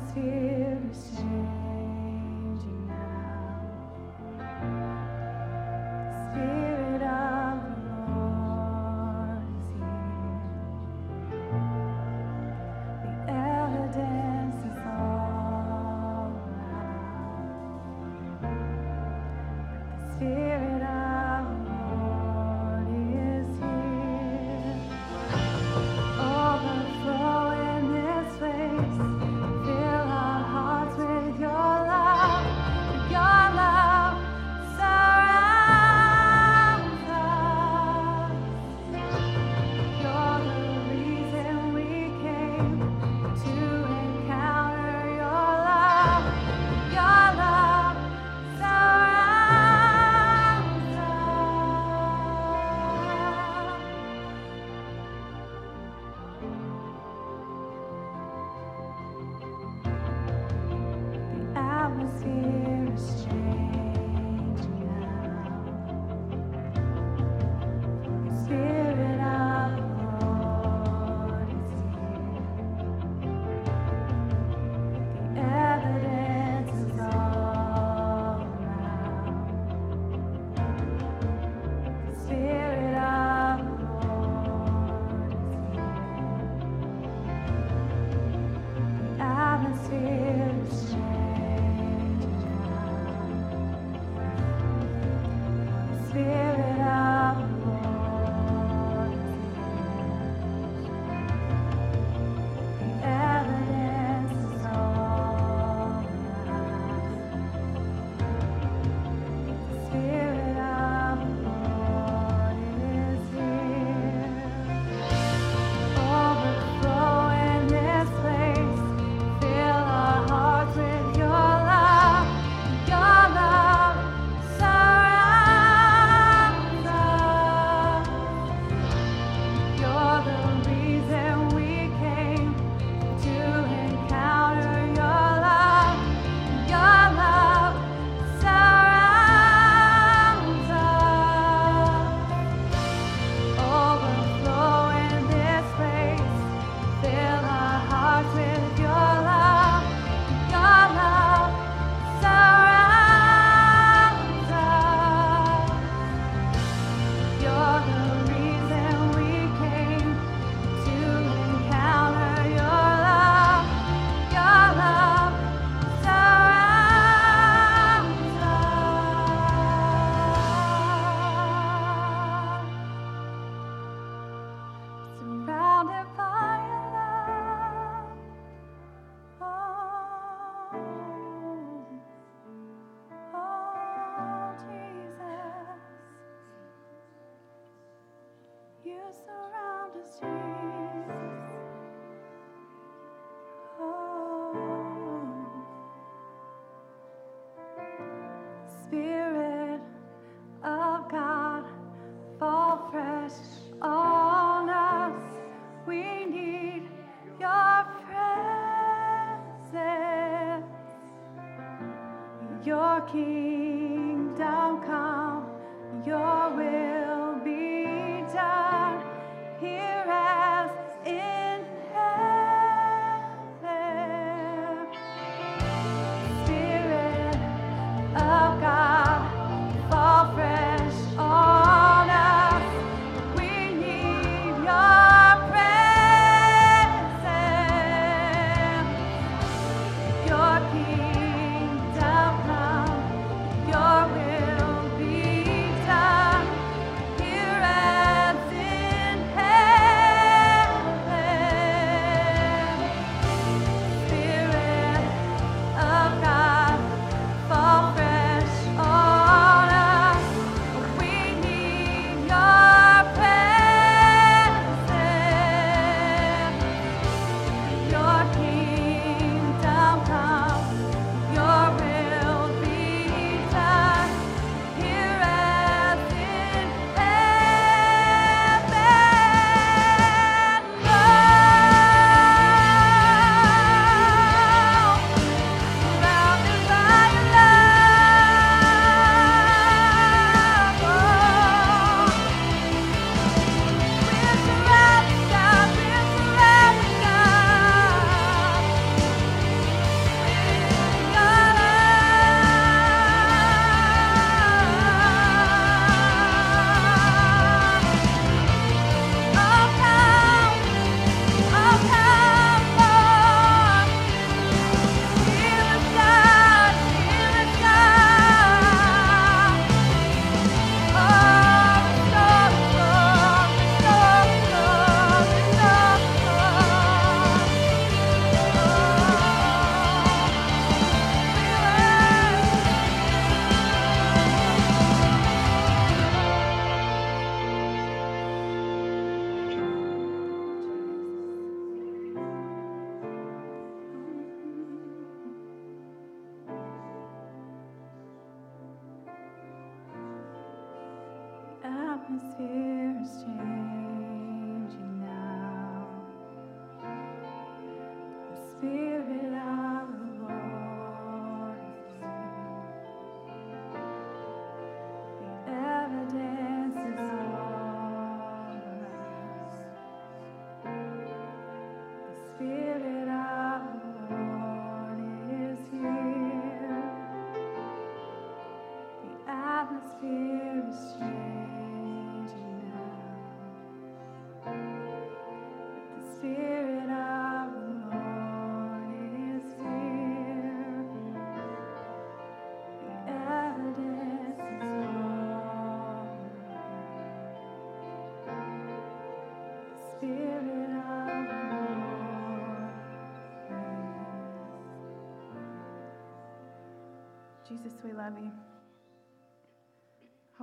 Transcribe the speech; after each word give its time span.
atmosphere 0.00 0.78
is 0.90 1.10
changing 1.16 1.69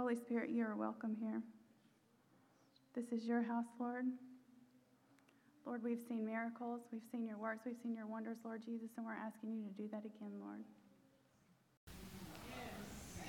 Holy 0.08 0.16
Spirit, 0.16 0.52
you 0.52 0.64
are 0.64 0.74
welcome 0.74 1.18
here. 1.20 1.42
This 2.96 3.12
is 3.12 3.28
your 3.28 3.44
house, 3.44 3.66
Lord. 3.78 4.06
Lord, 5.66 5.84
we've 5.84 6.00
seen 6.08 6.26
miracles, 6.26 6.80
we've 6.94 7.02
seen 7.12 7.26
your 7.26 7.36
works, 7.36 7.66
we've 7.66 7.76
seen 7.84 7.94
your 7.94 8.08
wonders, 8.08 8.38
Lord 8.46 8.62
Jesus, 8.64 8.88
and 8.96 9.06
we're 9.06 9.12
asking 9.12 9.58
you 9.58 9.64
to 9.64 9.82
do 9.82 9.90
that 9.92 10.06
again, 10.06 10.32
Lord. 10.40 10.64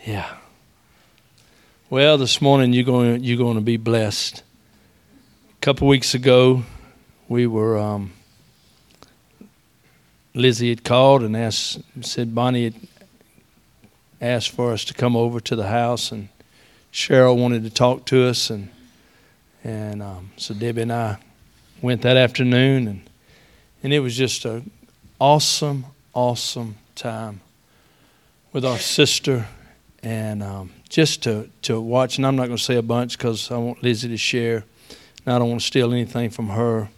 Yeah. 0.07 0.37
Well, 1.91 2.17
this 2.17 2.41
morning 2.41 2.73
you're 2.73 2.85
going 2.85 3.25
you're 3.25 3.39
going 3.39 3.57
to 3.57 3.61
be 3.61 3.77
blessed. 3.77 4.45
A 5.51 5.61
couple 5.61 5.89
weeks 5.89 6.15
ago, 6.15 6.63
we 7.29 7.49
were 7.49 7.77
um, 7.77 8.13
Lizzie 10.33 10.69
had 10.69 10.85
called 10.85 11.25
and 11.25 11.37
asked 11.37 11.81
said 12.03 12.37
Bonnie 12.37 12.67
had 12.67 12.75
asked 14.21 14.51
for 14.51 14.73
us 14.73 14.85
to 14.85 14.95
come 14.95 15.17
over 15.17 15.41
to 15.41 15.57
the 15.57 15.67
house 15.67 16.13
and 16.13 16.29
Cheryl 16.93 17.37
wanted 17.37 17.65
to 17.65 17.71
talk 17.71 18.05
to 18.07 18.27
us 18.27 18.51
and 18.51 18.71
and 19.65 20.03
um, 20.03 20.31
so 20.37 20.55
Debbie 20.55 20.83
and 20.83 20.93
I 20.93 21.19
went 21.83 22.03
that 22.03 22.17
afternoon 22.17 22.89
and 22.89 23.11
and 23.83 23.93
it 23.93 24.01
was 24.01 24.17
just 24.17 24.45
a 24.45 24.63
awesome 25.21 25.87
awesome 26.15 26.77
time 26.95 27.41
with 28.53 28.65
our 28.65 28.79
sister 28.79 29.47
and 30.03 30.43
um, 30.43 30.71
just 30.89 31.23
to, 31.25 31.49
to 31.63 31.81
watch, 31.81 32.19
and 32.19 32.27
I'm 32.27 32.37
not 32.37 32.47
going 32.47 32.57
to 32.57 32.63
say 32.63 32.77
a 32.77 32.83
bunch 32.83 33.19
because 33.19 33.51
I 33.51 33.57
want 33.57 33.83
Lizzie 33.83 34.09
to 34.09 34.17
share, 34.17 34.65
and 35.25 35.35
I 35.35 35.39
don't 35.39 35.49
want 35.49 35.61
to 35.61 35.67
steal 35.67 35.93
anything 35.93 36.31
from 36.31 36.49
her. 36.49 36.89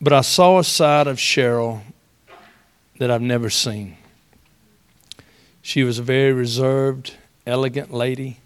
But 0.00 0.12
I 0.12 0.20
saw 0.20 0.58
a 0.58 0.64
side 0.64 1.06
of 1.06 1.16
Cheryl 1.16 1.80
that 2.98 3.10
I've 3.10 3.22
never 3.22 3.50
seen. 3.50 3.96
She 5.62 5.82
was 5.82 5.98
a 5.98 6.02
very 6.02 6.32
reserved, 6.32 7.14
elegant 7.46 7.92
lady 7.92 8.38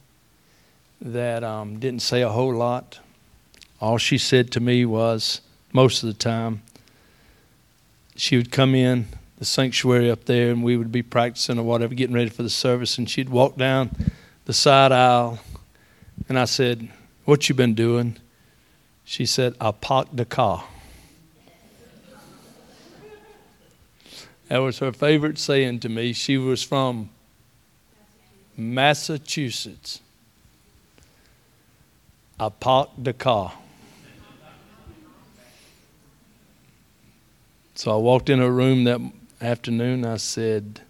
that 1.03 1.43
um, 1.43 1.79
didn't 1.79 2.03
say 2.03 2.23
a 2.23 2.29
whole 2.29 2.55
lot. 2.55 3.01
All 3.81 3.99
she 3.99 4.19
said 4.19 4.51
to 4.53 4.61
me 4.61 4.85
was, 4.85 5.41
most 5.73 6.03
of 6.03 6.07
the 6.07 6.15
time, 6.15 6.63
she 8.15 8.37
would 8.37 8.53
come 8.53 8.75
in 8.75 9.07
the 9.39 9.45
sanctuary 9.45 10.09
up 10.09 10.27
there 10.27 10.53
and 10.53 10.63
we 10.63 10.77
would 10.77 10.93
be 10.93 11.03
practicing 11.03 11.59
or 11.59 11.65
whatever, 11.65 11.95
getting 11.95 12.15
ready 12.15 12.31
for 12.31 12.45
the 12.45 12.51
service, 12.51 12.97
and 12.99 13.11
she'd 13.11 13.29
walk 13.29 13.57
down 13.57 13.91
the 14.45 14.53
side 14.53 14.93
aisle 14.93 15.41
and 16.29 16.39
I 16.39 16.45
said, 16.45 16.89
What 17.25 17.49
you 17.49 17.55
been 17.55 17.75
doing? 17.75 18.19
She 19.05 19.27
said, 19.27 19.55
I 19.61 19.73
parked 19.73 20.17
the 20.17 20.25
car. 20.25 20.65
That 24.49 24.59
was 24.59 24.79
her 24.79 24.93
favorite 24.93 25.39
saying 25.39 25.81
to 25.81 25.89
me. 25.89 26.13
She 26.13 26.37
was 26.37 26.63
from 26.63 27.11
Massachusetts. 28.57 30.01
I 32.43 32.49
parked 32.49 33.05
the 33.05 33.13
car. 33.13 33.53
So 37.77 37.93
I 37.93 37.97
walked 37.97 38.29
in 38.29 38.41
her 38.41 38.51
room 38.51 38.83
that 38.83 39.01
afternoon. 39.41 40.05
I 40.05 40.17
said, 40.17 40.81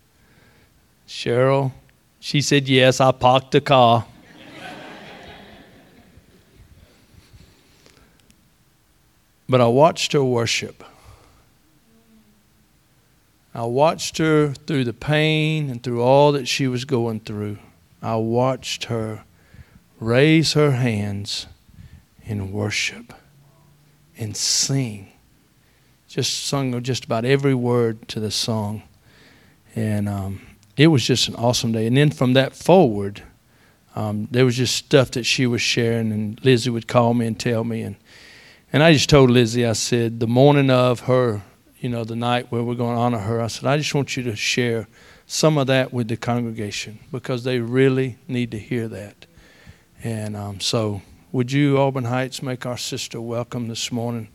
Cheryl, 1.06 1.72
she 2.20 2.40
said, 2.40 2.70
Yes, 2.70 3.02
I 3.02 3.12
parked 3.12 3.50
the 3.50 3.60
car. 3.60 4.06
but 9.46 9.60
I 9.60 9.66
watched 9.66 10.14
her 10.14 10.24
worship. 10.24 10.82
I 13.54 13.66
watched 13.66 14.16
her 14.16 14.54
through 14.54 14.84
the 14.84 14.94
pain 14.94 15.68
and 15.68 15.82
through 15.82 16.00
all 16.00 16.32
that 16.32 16.48
she 16.48 16.66
was 16.66 16.86
going 16.86 17.20
through. 17.20 17.58
I 18.00 18.16
watched 18.16 18.84
her 18.84 19.24
raise 20.02 20.54
her 20.54 20.72
hands 20.72 21.46
in 22.24 22.52
worship 22.52 23.14
and 24.18 24.36
sing. 24.36 25.12
Just 26.08 26.44
sung 26.44 26.80
just 26.82 27.04
about 27.04 27.24
every 27.24 27.54
word 27.54 28.08
to 28.08 28.20
the 28.20 28.30
song. 28.30 28.82
And 29.74 30.08
um, 30.08 30.42
it 30.76 30.88
was 30.88 31.06
just 31.06 31.28
an 31.28 31.34
awesome 31.36 31.72
day. 31.72 31.86
And 31.86 31.96
then 31.96 32.10
from 32.10 32.34
that 32.34 32.54
forward, 32.54 33.22
um, 33.94 34.28
there 34.30 34.44
was 34.44 34.56
just 34.56 34.74
stuff 34.74 35.10
that 35.12 35.24
she 35.24 35.46
was 35.46 35.62
sharing, 35.62 36.12
and 36.12 36.42
Lizzie 36.44 36.70
would 36.70 36.88
call 36.88 37.14
me 37.14 37.26
and 37.26 37.38
tell 37.38 37.64
me. 37.64 37.82
And, 37.82 37.96
and 38.72 38.82
I 38.82 38.92
just 38.92 39.08
told 39.08 39.30
Lizzie, 39.30 39.66
I 39.66 39.72
said, 39.74 40.20
the 40.20 40.26
morning 40.26 40.70
of 40.70 41.00
her, 41.00 41.42
you 41.78 41.88
know, 41.88 42.04
the 42.04 42.16
night 42.16 42.50
where 42.50 42.62
we're 42.62 42.74
going 42.74 42.96
to 42.96 43.00
honor 43.00 43.18
her, 43.18 43.40
I 43.40 43.46
said, 43.46 43.66
I 43.66 43.76
just 43.76 43.94
want 43.94 44.16
you 44.16 44.22
to 44.24 44.36
share 44.36 44.88
some 45.26 45.58
of 45.58 45.66
that 45.68 45.92
with 45.92 46.08
the 46.08 46.16
congregation 46.16 46.98
because 47.10 47.44
they 47.44 47.58
really 47.58 48.18
need 48.28 48.50
to 48.50 48.58
hear 48.58 48.88
that. 48.88 49.26
And 50.04 50.34
um, 50.36 50.58
so, 50.58 51.00
would 51.30 51.52
you, 51.52 51.78
Auburn 51.78 52.04
Heights, 52.04 52.42
make 52.42 52.66
our 52.66 52.76
sister 52.76 53.20
welcome 53.20 53.68
this 53.68 53.92
morning? 53.92 54.28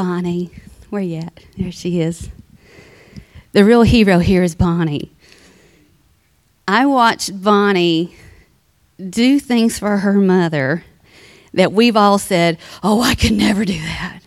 Bonnie. 0.00 0.50
Where 0.88 1.02
you 1.02 1.18
at? 1.18 1.44
There 1.58 1.70
she 1.70 2.00
is. 2.00 2.30
The 3.52 3.66
real 3.66 3.82
hero 3.82 4.18
here 4.18 4.42
is 4.42 4.54
Bonnie. 4.54 5.12
I 6.66 6.86
watched 6.86 7.42
Bonnie 7.44 8.16
do 9.10 9.38
things 9.38 9.78
for 9.78 9.98
her 9.98 10.14
mother 10.14 10.84
that 11.52 11.72
we've 11.72 11.98
all 11.98 12.16
said, 12.16 12.56
oh, 12.82 13.02
I 13.02 13.14
could 13.14 13.32
never 13.32 13.66
do 13.66 13.78
that. 13.78 14.20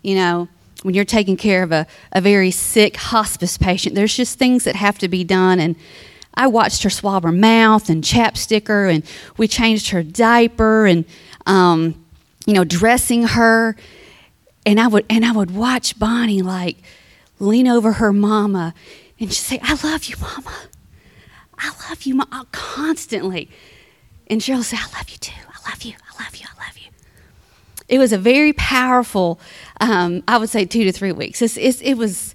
You 0.00 0.14
know, 0.14 0.48
when 0.84 0.94
you're 0.94 1.04
taking 1.04 1.36
care 1.36 1.64
of 1.64 1.72
a, 1.72 1.88
a 2.12 2.20
very 2.20 2.52
sick 2.52 2.96
hospice 2.96 3.58
patient, 3.58 3.96
there's 3.96 4.16
just 4.16 4.38
things 4.38 4.62
that 4.62 4.76
have 4.76 4.96
to 4.98 5.08
be 5.08 5.24
done. 5.24 5.58
And 5.58 5.74
I 6.34 6.46
watched 6.46 6.84
her 6.84 6.90
swab 6.90 7.24
her 7.24 7.32
mouth 7.32 7.90
and 7.90 8.04
chapstick 8.04 8.68
her, 8.68 8.86
and 8.86 9.02
we 9.36 9.48
changed 9.48 9.90
her 9.90 10.04
diaper 10.04 10.86
and, 10.86 11.04
um, 11.46 12.00
you 12.46 12.54
know, 12.54 12.62
dressing 12.62 13.24
her 13.24 13.74
and 14.66 14.80
I 14.80 14.88
would 14.88 15.06
and 15.08 15.24
I 15.24 15.32
would 15.32 15.52
watch 15.52 15.98
Bonnie 15.98 16.42
like 16.42 16.76
lean 17.38 17.68
over 17.68 17.92
her 17.92 18.12
mama 18.12 18.74
and 19.18 19.32
she'd 19.32 19.42
say, 19.42 19.60
I 19.62 19.74
love 19.82 20.04
you, 20.04 20.16
mama. 20.20 20.54
I 21.58 21.72
love 21.88 22.02
you, 22.02 22.16
mama, 22.16 22.46
constantly. 22.52 23.48
And 24.26 24.40
Cheryl 24.40 24.58
would 24.58 24.66
say, 24.66 24.76
I 24.78 24.96
love 24.96 25.08
you 25.08 25.16
too. 25.16 25.32
I 25.48 25.70
love 25.70 25.82
you. 25.82 25.94
I 25.94 26.22
love 26.22 26.36
you. 26.36 26.46
I 26.46 26.66
love 26.66 26.76
you. 26.76 26.90
It 27.88 27.98
was 27.98 28.12
a 28.12 28.18
very 28.18 28.52
powerful, 28.52 29.40
um, 29.80 30.22
I 30.28 30.36
would 30.36 30.50
say 30.50 30.66
two 30.66 30.84
to 30.84 30.92
three 30.92 31.12
weeks. 31.12 31.40
It's, 31.40 31.56
it's, 31.56 31.80
it 31.80 31.94
was, 31.94 32.34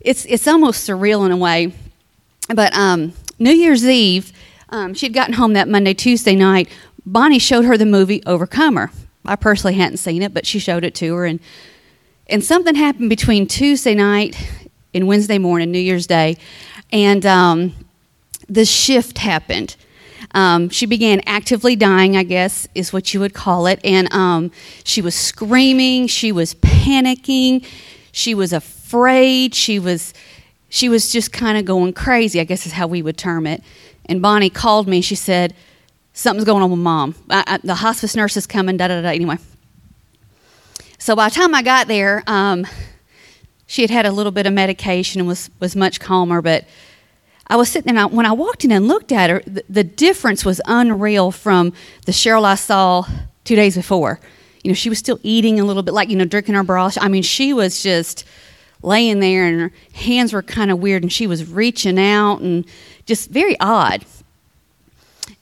it's, 0.00 0.24
it's 0.24 0.48
almost 0.48 0.88
surreal 0.88 1.24
in 1.24 1.30
a 1.30 1.36
way. 1.36 1.72
But 2.52 2.74
um, 2.74 3.12
New 3.38 3.52
Year's 3.52 3.84
Eve, 3.86 4.32
um, 4.70 4.94
she'd 4.94 5.14
gotten 5.14 5.34
home 5.34 5.52
that 5.52 5.68
Monday, 5.68 5.94
Tuesday 5.94 6.34
night. 6.34 6.68
Bonnie 7.06 7.38
showed 7.38 7.64
her 7.64 7.76
the 7.76 7.86
movie 7.86 8.22
Overcomer. 8.26 8.90
I 9.24 9.36
personally 9.36 9.74
hadn't 9.74 9.98
seen 9.98 10.22
it, 10.22 10.34
but 10.34 10.46
she 10.46 10.58
showed 10.58 10.84
it 10.84 10.94
to 10.96 11.14
her, 11.14 11.24
and 11.26 11.40
and 12.26 12.42
something 12.42 12.74
happened 12.74 13.10
between 13.10 13.46
Tuesday 13.46 13.94
night 13.94 14.36
and 14.94 15.06
Wednesday 15.06 15.38
morning, 15.38 15.70
New 15.70 15.78
Year's 15.78 16.06
Day, 16.06 16.36
and 16.92 17.24
um, 17.26 17.74
the 18.48 18.64
shift 18.64 19.18
happened. 19.18 19.76
Um, 20.34 20.70
she 20.70 20.86
began 20.86 21.20
actively 21.26 21.76
dying, 21.76 22.16
I 22.16 22.22
guess 22.22 22.66
is 22.74 22.92
what 22.92 23.12
you 23.12 23.20
would 23.20 23.34
call 23.34 23.66
it, 23.66 23.80
and 23.84 24.12
um, 24.12 24.50
she 24.84 25.02
was 25.02 25.14
screaming, 25.14 26.06
she 26.06 26.32
was 26.32 26.54
panicking, 26.54 27.66
she 28.12 28.34
was 28.34 28.52
afraid, 28.52 29.54
she 29.54 29.78
was 29.78 30.14
she 30.72 30.88
was 30.88 31.12
just 31.12 31.32
kind 31.32 31.58
of 31.58 31.66
going 31.66 31.92
crazy, 31.92 32.40
I 32.40 32.44
guess 32.44 32.64
is 32.64 32.72
how 32.72 32.86
we 32.86 33.02
would 33.02 33.18
term 33.18 33.46
it. 33.46 33.62
And 34.06 34.22
Bonnie 34.22 34.48
called 34.48 34.88
me. 34.88 35.02
She 35.02 35.14
said, 35.14 35.54
Something's 36.12 36.44
going 36.44 36.62
on 36.62 36.70
with 36.70 36.80
mom. 36.80 37.14
I, 37.30 37.44
I, 37.46 37.58
the 37.58 37.74
hospice 37.74 38.14
nurse 38.14 38.36
is 38.36 38.46
coming, 38.46 38.76
da 38.76 38.88
da 38.88 39.00
da. 39.00 39.08
Anyway. 39.08 39.38
So 40.98 41.16
by 41.16 41.28
the 41.28 41.34
time 41.34 41.54
I 41.54 41.62
got 41.62 41.88
there, 41.88 42.22
um, 42.26 42.66
she 43.66 43.82
had 43.82 43.90
had 43.90 44.06
a 44.06 44.12
little 44.12 44.32
bit 44.32 44.46
of 44.46 44.52
medication 44.52 45.20
and 45.20 45.26
was, 45.26 45.50
was 45.58 45.74
much 45.74 45.98
calmer. 45.98 46.42
But 46.42 46.64
I 47.48 47.56
was 47.56 47.70
sitting 47.70 47.92
there, 47.92 48.04
and 48.04 48.12
I, 48.12 48.14
when 48.14 48.26
I 48.26 48.32
walked 48.32 48.64
in 48.64 48.70
and 48.70 48.86
looked 48.86 49.10
at 49.10 49.30
her, 49.30 49.42
the, 49.46 49.64
the 49.68 49.84
difference 49.84 50.44
was 50.44 50.60
unreal 50.66 51.32
from 51.32 51.72
the 52.06 52.12
Cheryl 52.12 52.44
I 52.44 52.54
saw 52.54 53.04
two 53.44 53.56
days 53.56 53.74
before. 53.74 54.20
You 54.62 54.70
know, 54.70 54.74
she 54.74 54.88
was 54.88 54.98
still 54.98 55.18
eating 55.22 55.58
a 55.58 55.64
little 55.64 55.82
bit, 55.82 55.92
like, 55.92 56.08
you 56.08 56.16
know, 56.16 56.24
drinking 56.24 56.54
her 56.54 56.62
broth. 56.62 56.96
I 57.00 57.08
mean, 57.08 57.22
she 57.24 57.52
was 57.52 57.82
just 57.82 58.24
laying 58.82 59.20
there 59.20 59.46
and 59.46 59.60
her 59.60 59.72
hands 59.94 60.32
were 60.32 60.42
kind 60.42 60.70
of 60.70 60.78
weird 60.78 61.02
and 61.02 61.12
she 61.12 61.26
was 61.26 61.50
reaching 61.50 61.98
out 61.98 62.40
and 62.40 62.64
just 63.06 63.30
very 63.30 63.58
odd. 63.58 64.04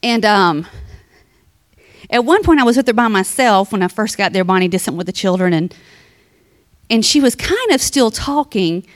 And 0.03 0.25
um, 0.25 0.67
at 2.09 2.25
one 2.25 2.43
point, 2.43 2.61
I 2.61 2.65
was 2.65 2.77
with 2.77 2.87
her 2.87 2.93
by 2.93 3.09
myself 3.09 3.73
when 3.73 3.83
I 3.83 3.89
first 3.89 4.17
got 4.17 4.33
there. 4.33 4.45
Bonnie 4.45 4.69
did 4.69 4.81
something 4.81 4.99
with 4.99 5.07
the 5.07 5.13
children, 5.13 5.53
and 5.53 5.75
and 6.89 7.05
she 7.05 7.21
was 7.21 7.35
kind 7.35 7.71
of 7.71 7.81
still 7.81 8.11
talking, 8.11 8.87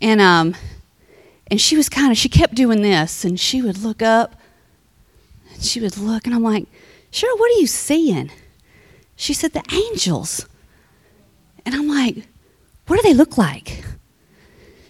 and 0.00 0.20
um, 0.20 0.56
and 1.48 1.60
she 1.60 1.76
was 1.76 1.88
kind 1.88 2.10
of 2.10 2.18
she 2.18 2.28
kept 2.28 2.54
doing 2.54 2.82
this, 2.82 3.24
and 3.24 3.38
she 3.38 3.62
would 3.62 3.78
look 3.78 4.02
up, 4.02 4.36
and 5.52 5.62
she 5.62 5.80
would 5.80 5.96
look, 5.98 6.26
and 6.26 6.34
I'm 6.34 6.42
like, 6.42 6.66
Cheryl, 7.12 7.38
what 7.38 7.50
are 7.54 7.60
you 7.60 7.66
seeing? 7.66 8.30
She 9.16 9.32
said 9.34 9.52
the 9.52 9.62
angels, 9.72 10.46
and 11.64 11.74
I'm 11.74 11.88
like, 11.88 12.26
what 12.86 12.96
do 12.96 13.02
they 13.02 13.14
look 13.14 13.36
like? 13.36 13.84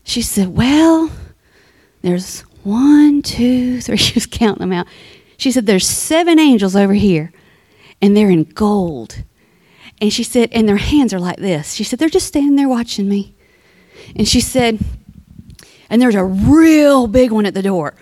She 0.05 0.23
said, 0.23 0.49
Well, 0.57 1.11
there's 2.03 2.43
one, 2.63 3.23
two, 3.23 3.81
three. 3.81 3.97
She 4.07 4.15
was 4.15 4.27
counting 4.27 4.61
them 4.61 4.73
out. 4.73 4.87
She 5.37 5.51
said, 5.53 5.67
There's 5.67 5.87
seven 5.87 6.39
angels 6.39 6.77
over 6.77 6.95
here, 6.95 7.33
and 8.01 8.17
they're 8.17 8.31
in 8.31 8.45
gold. 8.45 9.23
And 10.01 10.13
she 10.13 10.23
said, 10.23 10.51
And 10.53 10.69
their 10.69 10.77
hands 10.77 11.15
are 11.15 11.21
like 11.21 11.39
this. 11.39 11.75
She 11.75 11.85
said, 11.85 11.99
They're 11.99 12.09
just 12.09 12.27
standing 12.27 12.57
there 12.57 12.69
watching 12.69 13.09
me. 13.09 13.35
And 14.15 14.29
she 14.29 14.41
said, 14.41 14.79
And 15.89 16.01
there's 16.01 16.15
a 16.15 16.25
real 16.25 17.07
big 17.07 17.33
one 17.33 17.47
at 17.47 17.55
the 17.55 17.63
door. 17.63 17.95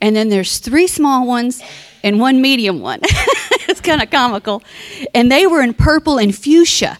And 0.00 0.14
then 0.14 0.28
there's 0.28 0.58
three 0.58 0.86
small 0.86 1.26
ones 1.26 1.62
and 2.02 2.20
one 2.20 2.40
medium 2.42 2.80
one. 2.80 3.00
it's 3.68 3.80
kind 3.80 4.02
of 4.02 4.10
comical. 4.10 4.62
And 5.14 5.32
they 5.32 5.46
were 5.46 5.62
in 5.62 5.74
purple 5.74 6.18
and 6.18 6.36
fuchsia. 6.36 6.98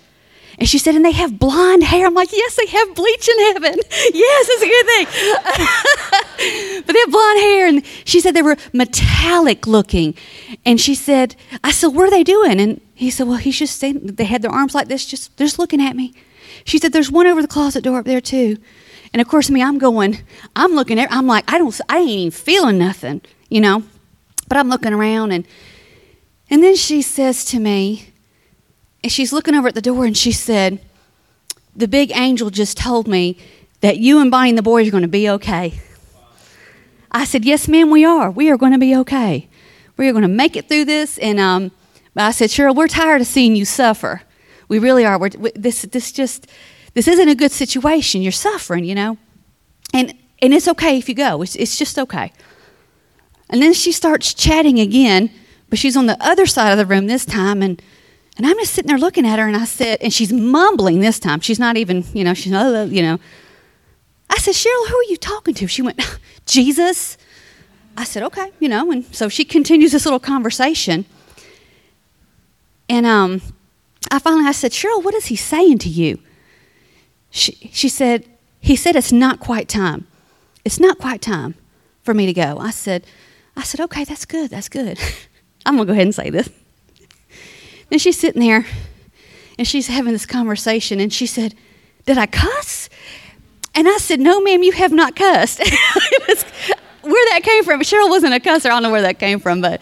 And 0.58 0.68
she 0.68 0.78
said, 0.78 0.94
and 0.94 1.04
they 1.04 1.12
have 1.12 1.38
blonde 1.38 1.84
hair. 1.84 2.06
I'm 2.06 2.14
like, 2.14 2.32
yes, 2.32 2.56
they 2.56 2.66
have 2.66 2.94
bleach 2.94 3.28
in 3.28 3.38
heaven. 3.52 3.80
Yes, 4.14 4.46
it's 4.50 4.62
a 4.62 4.66
good 4.66 4.86
thing. 4.86 6.82
but 6.86 6.92
they 6.92 7.00
have 7.00 7.10
blonde 7.10 7.40
hair. 7.40 7.66
And 7.66 7.84
she 8.04 8.20
said 8.20 8.34
they 8.34 8.42
were 8.42 8.56
metallic 8.72 9.66
looking. 9.66 10.14
And 10.64 10.80
she 10.80 10.94
said, 10.94 11.34
I 11.62 11.70
said, 11.72 11.88
what 11.88 12.06
are 12.06 12.10
they 12.10 12.24
doing? 12.24 12.60
And 12.60 12.80
he 12.94 13.10
said, 13.10 13.26
well, 13.26 13.36
he's 13.36 13.58
just 13.58 13.78
saying, 13.78 14.06
they 14.06 14.24
had 14.24 14.42
their 14.42 14.50
arms 14.50 14.74
like 14.74 14.88
this, 14.88 15.04
just, 15.04 15.36
just 15.36 15.58
looking 15.58 15.82
at 15.82 15.96
me. 15.96 16.14
She 16.64 16.78
said, 16.78 16.92
there's 16.92 17.10
one 17.10 17.26
over 17.26 17.42
the 17.42 17.48
closet 17.48 17.84
door 17.84 17.98
up 17.98 18.06
there 18.06 18.20
too. 18.20 18.56
And 19.12 19.20
of 19.20 19.28
course, 19.28 19.50
me, 19.50 19.62
I'm 19.62 19.78
going, 19.78 20.18
I'm 20.54 20.74
looking 20.74 20.98
at, 20.98 21.12
I'm 21.12 21.26
like, 21.26 21.50
I 21.52 21.58
don't, 21.58 21.78
I 21.88 21.98
ain't 21.98 22.08
even 22.08 22.30
feeling 22.30 22.78
nothing, 22.78 23.20
you 23.50 23.60
know. 23.60 23.82
But 24.48 24.58
I'm 24.58 24.68
looking 24.68 24.92
around 24.92 25.32
and, 25.32 25.46
and 26.48 26.62
then 26.62 26.76
she 26.76 27.02
says 27.02 27.44
to 27.46 27.58
me, 27.58 28.12
and 29.06 29.12
she's 29.12 29.32
looking 29.32 29.54
over 29.54 29.68
at 29.68 29.76
the 29.76 29.80
door 29.80 30.04
and 30.04 30.16
she 30.16 30.32
said, 30.32 30.80
The 31.76 31.86
big 31.86 32.10
angel 32.10 32.50
just 32.50 32.76
told 32.76 33.06
me 33.06 33.38
that 33.80 33.98
you 33.98 34.18
and 34.18 34.32
Bonnie 34.32 34.48
and 34.48 34.58
the 34.58 34.64
boys 34.64 34.88
are 34.88 34.90
going 34.90 35.02
to 35.02 35.08
be 35.08 35.30
okay. 35.30 35.78
I 37.12 37.24
said, 37.24 37.44
Yes, 37.44 37.68
ma'am, 37.68 37.88
we 37.88 38.04
are. 38.04 38.32
We 38.32 38.50
are 38.50 38.56
going 38.56 38.72
to 38.72 38.78
be 38.78 38.96
okay. 38.96 39.48
We 39.96 40.08
are 40.08 40.12
going 40.12 40.22
to 40.22 40.28
make 40.28 40.56
it 40.56 40.66
through 40.66 40.86
this. 40.86 41.18
And 41.18 41.38
um, 41.38 41.70
I 42.16 42.32
said, 42.32 42.50
Cheryl, 42.50 42.74
we're 42.74 42.88
tired 42.88 43.20
of 43.20 43.28
seeing 43.28 43.54
you 43.54 43.64
suffer. 43.64 44.22
We 44.66 44.80
really 44.80 45.04
are. 45.04 45.20
We're, 45.20 45.30
this, 45.54 45.82
this 45.82 46.10
just, 46.10 46.48
this 46.94 47.06
isn't 47.06 47.28
a 47.28 47.36
good 47.36 47.52
situation. 47.52 48.22
You're 48.22 48.32
suffering, 48.32 48.84
you 48.84 48.96
know. 48.96 49.18
And, 49.94 50.14
and 50.42 50.52
it's 50.52 50.66
okay 50.66 50.98
if 50.98 51.08
you 51.08 51.14
go. 51.14 51.42
It's, 51.42 51.54
it's 51.54 51.78
just 51.78 51.96
okay. 51.96 52.32
And 53.50 53.62
then 53.62 53.72
she 53.72 53.92
starts 53.92 54.34
chatting 54.34 54.80
again, 54.80 55.30
but 55.70 55.78
she's 55.78 55.96
on 55.96 56.06
the 56.06 56.20
other 56.20 56.46
side 56.46 56.72
of 56.72 56.78
the 56.78 56.86
room 56.86 57.06
this 57.06 57.24
time. 57.24 57.62
And 57.62 57.80
and 58.36 58.46
I'm 58.46 58.56
just 58.56 58.74
sitting 58.74 58.88
there 58.88 58.98
looking 58.98 59.26
at 59.26 59.38
her, 59.38 59.46
and 59.46 59.56
I 59.56 59.64
said, 59.64 59.98
and 60.02 60.12
she's 60.12 60.32
mumbling 60.32 61.00
this 61.00 61.18
time. 61.18 61.40
She's 61.40 61.58
not 61.58 61.76
even, 61.76 62.04
you 62.12 62.22
know, 62.22 62.34
she's, 62.34 62.52
oh, 62.52 62.84
you 62.84 63.02
know. 63.02 63.18
I 64.28 64.36
said, 64.38 64.54
Cheryl, 64.54 64.88
who 64.88 64.96
are 64.96 65.04
you 65.04 65.16
talking 65.16 65.54
to? 65.54 65.66
She 65.66 65.82
went, 65.82 66.00
Jesus. 66.46 67.16
I 67.96 68.04
said, 68.04 68.22
okay, 68.24 68.52
you 68.60 68.68
know, 68.68 68.90
and 68.90 69.04
so 69.14 69.30
she 69.30 69.44
continues 69.44 69.92
this 69.92 70.04
little 70.04 70.20
conversation. 70.20 71.06
And 72.90 73.06
um, 73.06 73.40
I 74.10 74.18
finally, 74.18 74.46
I 74.46 74.52
said, 74.52 74.72
Cheryl, 74.72 75.02
what 75.02 75.14
is 75.14 75.26
he 75.26 75.36
saying 75.36 75.78
to 75.78 75.88
you? 75.88 76.18
She, 77.30 77.52
she 77.72 77.88
said, 77.88 78.28
he 78.60 78.76
said 78.76 78.96
it's 78.96 79.12
not 79.12 79.40
quite 79.40 79.68
time. 79.68 80.06
It's 80.64 80.78
not 80.78 80.98
quite 80.98 81.22
time 81.22 81.54
for 82.02 82.12
me 82.12 82.26
to 82.26 82.32
go. 82.34 82.58
I 82.58 82.70
said, 82.70 83.06
I 83.56 83.62
said, 83.62 83.80
okay, 83.80 84.04
that's 84.04 84.26
good, 84.26 84.50
that's 84.50 84.68
good. 84.68 84.98
I'm 85.66 85.76
gonna 85.76 85.86
go 85.86 85.92
ahead 85.92 86.06
and 86.06 86.14
say 86.14 86.28
this. 86.28 86.50
Then 87.88 87.98
she's 87.98 88.18
sitting 88.18 88.40
there 88.40 88.66
and 89.58 89.66
she's 89.66 89.86
having 89.86 90.12
this 90.12 90.26
conversation 90.26 91.00
and 91.00 91.12
she 91.12 91.26
said, 91.26 91.54
Did 92.04 92.18
I 92.18 92.26
cuss? 92.26 92.88
And 93.74 93.88
I 93.88 93.98
said, 93.98 94.20
No, 94.20 94.40
ma'am, 94.40 94.62
you 94.62 94.72
have 94.72 94.92
not 94.92 95.16
cussed. 95.16 95.58
where 97.02 97.24
that 97.30 97.40
came 97.42 97.64
from, 97.64 97.80
Cheryl 97.80 98.08
wasn't 98.08 98.34
a 98.34 98.40
cusser. 98.40 98.66
I 98.66 98.70
don't 98.70 98.82
know 98.82 98.90
where 98.90 99.02
that 99.02 99.18
came 99.18 99.38
from, 99.38 99.60
but 99.60 99.80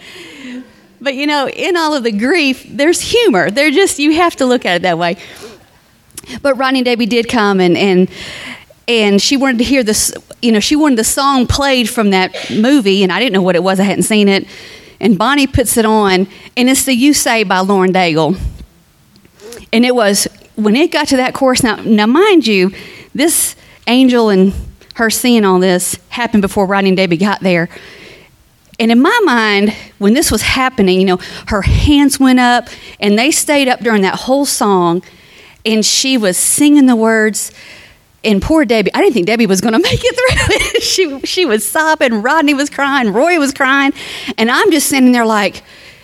but 1.00 1.14
you 1.14 1.26
know, 1.26 1.49
in 1.49 1.76
all 1.76 1.94
of 1.94 2.02
the 2.02 2.12
grief, 2.12 2.64
there's 2.68 3.00
humor. 3.00 3.50
They're 3.50 3.70
just 3.70 3.99
you 3.99 4.14
have 4.14 4.37
to 4.37 4.46
look 4.46 4.64
at 4.64 4.76
it 4.76 4.82
that 4.82 4.99
way. 4.99 5.16
But 6.40 6.56
Ronnie 6.56 6.80
and 6.80 6.87
Debbie 6.87 7.06
did 7.06 7.28
come 7.28 7.61
and 7.61 7.76
and 7.76 8.11
and 8.87 9.20
she 9.20 9.37
wanted 9.37 9.58
to 9.58 9.64
hear 9.64 9.82
this 9.82 10.12
you 10.42 10.52
know, 10.52 10.61
she 10.61 10.76
wanted 10.76 10.99
the 10.99 11.04
song 11.04 11.46
played 11.46 11.88
from 11.88 12.11
that 12.11 12.50
movie, 12.50 13.02
and 13.02 13.11
I 13.11 13.18
didn't 13.18 13.32
know 13.32 13.42
what 13.42 13.56
it 13.56 13.62
was, 13.62 13.80
I 13.80 13.84
hadn't 13.84 14.02
seen 14.02 14.28
it 14.28 14.46
and 15.01 15.19
Bonnie 15.19 15.47
puts 15.47 15.77
it 15.77 15.85
on, 15.85 16.27
and 16.57 16.69
it's 16.69 16.85
the 16.85 16.95
You 16.95 17.15
Say 17.15 17.43
by 17.45 17.61
Lauren 17.61 17.93
Daigle. 17.93 18.39
And 19.73 19.85
it 19.85 19.95
was, 19.95 20.29
when 20.57 20.77
it 20.77 20.93
got 20.93 21.09
to 21.09 21.17
that 21.17 21.35
chorus, 21.35 21.63
now, 21.63 21.77
now 21.77 22.07
mind 22.07 22.47
you, 22.47 22.73
this 23.15 23.57
angel 23.87 24.29
and 24.31 24.53
her 24.95 25.11
seeing 25.11 25.45
all 25.45 25.59
this 25.59 25.99
happened 26.09 26.43
before 26.43 26.67
Rodney 26.67 26.91
and 26.91 26.97
Debbie 26.97 27.17
got 27.17 27.41
there. 27.41 27.69
And 28.79 28.91
in 28.91 29.01
my 29.01 29.21
mind, 29.25 29.75
when 29.99 30.15
this 30.15 30.31
was 30.31 30.43
happening, 30.43 30.99
you 31.01 31.07
know, 31.07 31.19
her 31.47 31.63
hands 31.63 32.19
went 32.19 32.41
up 32.41 32.69
and 32.99 33.19
they 33.19 33.31
stayed 33.31 33.69
up 33.69 33.81
during 33.81 34.03
that 34.03 34.15
whole 34.15 34.47
song 34.47 35.03
and 35.65 35.85
she 35.85 36.17
was 36.17 36.37
singing 36.37 36.87
the 36.87 36.97
words 36.97 37.53
and 38.25 38.40
poor 38.43 38.64
Debbie, 38.64 38.93
I 38.95 39.00
didn't 39.00 39.14
think 39.14 39.26
Debbie 39.26 39.47
was 39.47 39.61
going 39.61 39.73
to 39.75 39.78
make 39.78 40.00
it 40.02 40.16
through. 40.16 40.81
she 40.81 41.21
she 41.21 41.45
was 41.45 41.69
sobbing, 41.69 42.23
Rodney 42.23 42.54
was 42.54 42.71
crying, 42.71 43.12
Roy 43.12 43.38
was 43.38 43.52
crying, 43.52 43.93
and 44.38 44.50
I'm 44.50 44.71
just 44.71 44.88
sitting 44.88 45.12
there 45.12 45.26
like, 45.26 45.62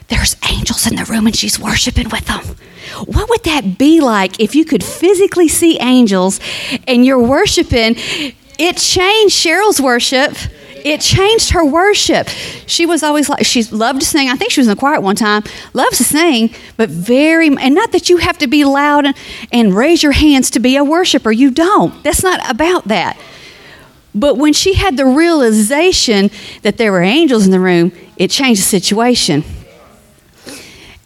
there's 0.09 0.37
angels 0.51 0.87
in 0.87 0.97
the 0.97 1.05
room 1.05 1.27
and 1.27 1.37
she's 1.37 1.59
worshiping 1.59 2.09
with 2.11 2.27
them. 2.27 2.57
What 3.07 3.31
would 3.31 3.45
that 3.45 3.79
be 3.79 4.01
like 4.01 4.41
if 4.41 4.55
you 4.55 4.65
could 4.65 4.83
physically 4.83 5.49
see 5.49 5.79
angels 5.79 6.41
and 6.89 7.07
you're 7.07 7.23
worshiping? 7.23 7.95
It 8.59 8.77
changed 8.77 9.37
Cheryl's 9.37 9.81
worship 9.81 10.37
it 10.85 11.01
changed 11.01 11.51
her 11.51 11.65
worship. 11.65 12.29
She 12.67 12.87
was 12.87 13.03
always 13.03 13.29
like, 13.29 13.45
she 13.45 13.63
loved 13.65 14.01
to 14.01 14.07
sing. 14.07 14.29
I 14.29 14.37
think 14.37 14.51
she 14.51 14.61
was 14.61 14.69
in 14.69 14.75
the 14.75 14.79
choir 14.79 14.95
at 14.95 15.03
one 15.03 15.17
time, 15.17 15.43
loves 15.73 15.99
to 15.99 16.05
sing, 16.05 16.55
but 16.77 16.89
very, 16.89 17.49
and 17.49 17.75
not 17.75 17.93
that 17.93 18.09
you 18.09 18.19
have 18.19 18.39
to 18.39 18.47
be 18.47 18.65
loud 18.65 19.07
and, 19.07 19.17
and 19.53 19.75
raise 19.75 20.03
your 20.03 20.13
hands 20.13 20.51
to 20.53 20.61
be 20.61 20.77
a 20.77 20.85
worshiper. 20.85 21.33
You 21.33 21.51
don't. 21.51 22.03
That's 22.03 22.23
not 22.23 22.49
about 22.51 22.89
that. 22.89 23.19
But 24.15 24.37
when 24.37 24.53
she 24.53 24.75
had 24.75 24.97
the 24.97 25.07
realization 25.07 26.31
that 26.63 26.77
there 26.77 26.93
were 26.93 27.03
angels 27.03 27.45
in 27.45 27.53
the 27.53 27.61
room, 27.61 27.93
it 28.17 28.31
changed 28.31 28.61
the 28.61 28.67
situation. 28.67 29.45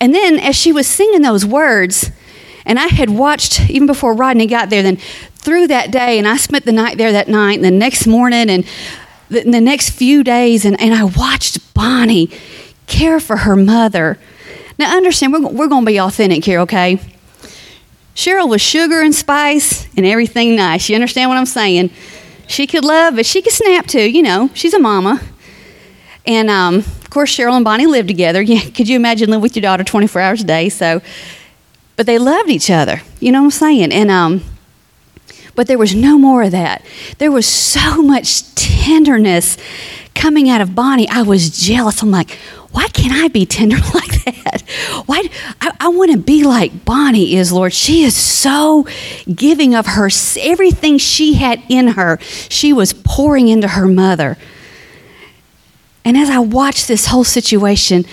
And 0.00 0.14
then 0.14 0.38
as 0.38 0.56
she 0.56 0.72
was 0.72 0.86
singing 0.86 1.22
those 1.22 1.44
words, 1.44 2.10
and 2.66 2.78
I 2.78 2.86
had 2.86 3.10
watched, 3.10 3.68
even 3.68 3.86
before 3.86 4.14
Rodney 4.14 4.46
got 4.46 4.70
there, 4.70 4.82
then 4.82 4.96
through 4.96 5.66
that 5.68 5.90
day, 5.90 6.18
and 6.18 6.26
I 6.26 6.38
spent 6.38 6.64
the 6.64 6.72
night 6.72 6.96
there 6.96 7.12
that 7.12 7.28
night, 7.28 7.56
and 7.56 7.64
the 7.64 7.70
next 7.70 8.06
morning, 8.06 8.48
and 8.48 8.64
the, 9.28 9.42
the 9.42 9.60
next 9.60 9.90
few 9.90 10.22
days, 10.22 10.64
and, 10.64 10.80
and 10.80 10.94
I 10.94 11.04
watched 11.04 11.74
Bonnie 11.74 12.30
care 12.86 13.20
for 13.20 13.38
her 13.38 13.56
mother. 13.56 14.18
Now, 14.78 14.96
understand, 14.96 15.32
we're, 15.32 15.48
we're 15.48 15.68
going 15.68 15.84
to 15.84 15.90
be 15.90 16.00
authentic 16.00 16.44
here, 16.44 16.60
okay? 16.60 16.98
Cheryl 18.14 18.48
was 18.48 18.60
sugar 18.60 19.00
and 19.02 19.14
spice 19.14 19.88
and 19.96 20.06
everything 20.06 20.56
nice. 20.56 20.88
You 20.88 20.94
understand 20.94 21.30
what 21.30 21.38
I'm 21.38 21.46
saying? 21.46 21.90
She 22.46 22.66
could 22.66 22.84
love, 22.84 23.16
but 23.16 23.26
she 23.26 23.42
could 23.42 23.52
snap 23.52 23.86
too. 23.86 24.08
You 24.08 24.22
know, 24.22 24.50
she's 24.54 24.74
a 24.74 24.78
mama. 24.78 25.20
And 26.26 26.48
um, 26.48 26.76
of 26.76 27.10
course, 27.10 27.36
Cheryl 27.36 27.54
and 27.54 27.64
Bonnie 27.64 27.86
lived 27.86 28.08
together. 28.08 28.42
Yeah, 28.54 28.60
could 28.70 28.88
you 28.88 28.96
imagine 28.96 29.30
living 29.30 29.42
with 29.42 29.56
your 29.56 29.62
daughter 29.62 29.84
24 29.84 30.20
hours 30.20 30.40
a 30.42 30.44
day? 30.44 30.68
So, 30.68 31.00
but 31.96 32.06
they 32.06 32.18
loved 32.18 32.50
each 32.50 32.70
other. 32.70 33.00
You 33.20 33.32
know 33.32 33.40
what 33.40 33.46
I'm 33.46 33.50
saying? 33.50 33.92
And 33.92 34.10
um, 34.10 34.44
but 35.54 35.66
there 35.66 35.78
was 35.78 35.94
no 35.94 36.18
more 36.18 36.42
of 36.42 36.52
that. 36.52 36.84
There 37.18 37.30
was 37.30 37.46
so 37.46 38.02
much 38.02 38.54
tenderness 38.54 39.56
coming 40.14 40.48
out 40.48 40.60
of 40.60 40.74
Bonnie. 40.74 41.08
I 41.08 41.22
was 41.22 41.50
jealous. 41.50 42.02
I'm 42.02 42.10
like, 42.10 42.38
why 42.72 42.88
can't 42.88 43.12
I 43.12 43.28
be 43.28 43.46
tender 43.46 43.76
like 43.94 44.24
that? 44.24 44.62
Why? 45.06 45.28
I, 45.60 45.76
I 45.80 45.88
want 45.88 46.10
to 46.10 46.18
be 46.18 46.44
like 46.44 46.84
Bonnie 46.84 47.36
is, 47.36 47.52
Lord. 47.52 47.72
She 47.72 48.02
is 48.02 48.16
so 48.16 48.86
giving 49.32 49.74
of 49.74 49.86
her 49.86 50.08
everything 50.40 50.98
she 50.98 51.34
had 51.34 51.62
in 51.68 51.88
her. 51.88 52.18
She 52.20 52.72
was 52.72 52.92
pouring 52.92 53.48
into 53.48 53.68
her 53.68 53.86
mother. 53.86 54.36
And 56.04 56.16
as 56.16 56.28
I 56.28 56.38
watched 56.38 56.88
this 56.88 57.06
whole 57.06 57.24
situation, 57.24 58.04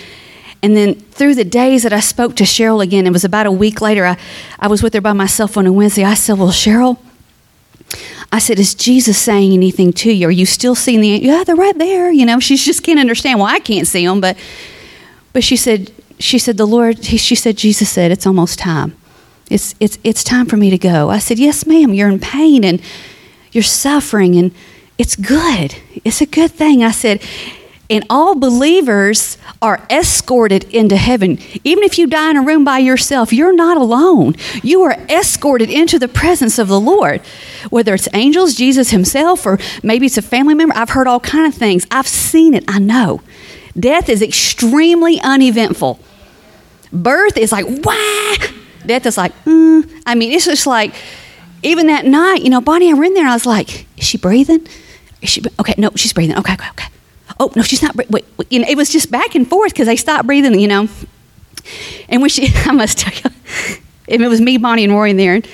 and 0.62 0.76
then 0.76 0.94
through 0.94 1.34
the 1.34 1.44
days 1.44 1.82
that 1.82 1.92
I 1.92 2.00
spoke 2.00 2.36
to 2.36 2.44
Cheryl 2.44 2.82
again, 2.82 3.06
it 3.06 3.12
was 3.12 3.24
about 3.24 3.46
a 3.46 3.52
week 3.52 3.80
later, 3.80 4.06
I, 4.06 4.16
I 4.60 4.68
was 4.68 4.82
with 4.82 4.94
her 4.94 5.00
by 5.00 5.12
myself 5.12 5.56
on 5.56 5.66
a 5.66 5.72
Wednesday. 5.72 6.04
I 6.04 6.14
said, 6.14 6.38
Well, 6.38 6.48
Cheryl, 6.48 6.98
I 8.30 8.38
said, 8.38 8.58
Is 8.58 8.74
Jesus 8.74 9.18
saying 9.18 9.52
anything 9.52 9.92
to 9.94 10.12
you? 10.12 10.28
Are 10.28 10.30
you 10.30 10.46
still 10.46 10.74
seeing 10.74 11.00
the 11.00 11.08
Yeah, 11.08 11.44
they're 11.44 11.56
right 11.56 11.76
there. 11.76 12.10
You 12.10 12.26
know, 12.26 12.40
she 12.40 12.56
just 12.56 12.82
can't 12.82 13.00
understand 13.00 13.38
why 13.38 13.46
well, 13.46 13.56
I 13.56 13.58
can't 13.60 13.86
see 13.86 14.06
them. 14.06 14.20
But, 14.20 14.36
but 15.32 15.44
she 15.44 15.56
said, 15.56 15.92
she 16.18 16.38
said, 16.38 16.56
the 16.56 16.66
Lord, 16.66 16.98
he, 16.98 17.16
she 17.16 17.34
said, 17.34 17.56
Jesus 17.56 17.90
said, 17.90 18.10
it's 18.12 18.26
almost 18.26 18.58
time. 18.58 18.96
It's, 19.50 19.74
it's, 19.80 19.98
it's 20.02 20.24
time 20.24 20.46
for 20.46 20.56
me 20.56 20.70
to 20.70 20.78
go. 20.78 21.10
I 21.10 21.18
said, 21.18 21.38
Yes, 21.38 21.66
ma'am, 21.66 21.92
you're 21.92 22.08
in 22.08 22.20
pain 22.20 22.64
and 22.64 22.80
you're 23.50 23.62
suffering, 23.62 24.34
and 24.36 24.52
it's 24.96 25.14
good. 25.14 25.76
It's 26.04 26.22
a 26.22 26.26
good 26.26 26.50
thing. 26.50 26.82
I 26.82 26.90
said, 26.90 27.20
and 27.92 28.06
all 28.08 28.34
believers 28.34 29.36
are 29.60 29.86
escorted 29.90 30.64
into 30.72 30.96
heaven. 30.96 31.38
Even 31.62 31.84
if 31.84 31.98
you 31.98 32.06
die 32.06 32.30
in 32.30 32.38
a 32.38 32.42
room 32.42 32.64
by 32.64 32.78
yourself, 32.78 33.34
you're 33.34 33.54
not 33.54 33.76
alone. 33.76 34.34
You 34.62 34.80
are 34.84 34.92
escorted 35.10 35.68
into 35.68 35.98
the 35.98 36.08
presence 36.08 36.58
of 36.58 36.68
the 36.68 36.80
Lord. 36.80 37.20
Whether 37.68 37.92
it's 37.92 38.08
angels, 38.14 38.54
Jesus 38.54 38.92
himself, 38.92 39.44
or 39.44 39.58
maybe 39.82 40.06
it's 40.06 40.16
a 40.16 40.22
family 40.22 40.54
member. 40.54 40.74
I've 40.74 40.88
heard 40.88 41.06
all 41.06 41.20
kind 41.20 41.46
of 41.46 41.54
things. 41.54 41.86
I've 41.90 42.08
seen 42.08 42.54
it. 42.54 42.64
I 42.66 42.78
know. 42.78 43.20
Death 43.78 44.08
is 44.08 44.22
extremely 44.22 45.20
uneventful. 45.20 46.00
Birth 46.94 47.36
is 47.36 47.52
like, 47.52 47.66
wah! 47.84 48.36
Death 48.86 49.04
is 49.04 49.18
like, 49.18 49.34
mm. 49.44 50.02
I 50.06 50.14
mean, 50.14 50.32
it's 50.32 50.46
just 50.46 50.66
like, 50.66 50.94
even 51.62 51.88
that 51.88 52.06
night, 52.06 52.40
you 52.40 52.48
know, 52.48 52.62
Bonnie, 52.62 52.90
I 52.90 52.94
were 52.94 53.04
in 53.04 53.12
there 53.12 53.24
and 53.24 53.30
I 53.30 53.34
was 53.34 53.44
like, 53.44 53.86
is 53.98 54.04
she 54.04 54.16
breathing? 54.16 54.66
Is 55.20 55.28
she, 55.28 55.42
okay, 55.60 55.74
no, 55.76 55.90
she's 55.94 56.14
breathing. 56.14 56.38
Okay, 56.38 56.54
okay, 56.54 56.68
okay 56.70 56.86
oh 57.40 57.52
no, 57.56 57.62
she's 57.62 57.82
not. 57.82 57.96
Wait, 57.96 58.10
wait. 58.10 58.24
You 58.50 58.60
know, 58.60 58.68
it 58.68 58.76
was 58.76 58.90
just 58.90 59.10
back 59.10 59.34
and 59.34 59.48
forth 59.48 59.72
because 59.72 59.86
they 59.86 59.96
stopped 59.96 60.26
breathing. 60.26 60.58
You 60.58 60.68
know, 60.68 60.88
and 62.08 62.20
when 62.20 62.30
she, 62.30 62.48
I 62.54 62.72
must 62.72 62.98
tell 62.98 63.12
you, 63.12 63.36
if 64.06 64.20
it 64.20 64.28
was 64.28 64.40
me, 64.40 64.58
Bonnie, 64.58 64.84
and 64.84 64.92
Rory 64.92 65.10
in 65.10 65.16
there, 65.16 65.34
and 65.34 65.48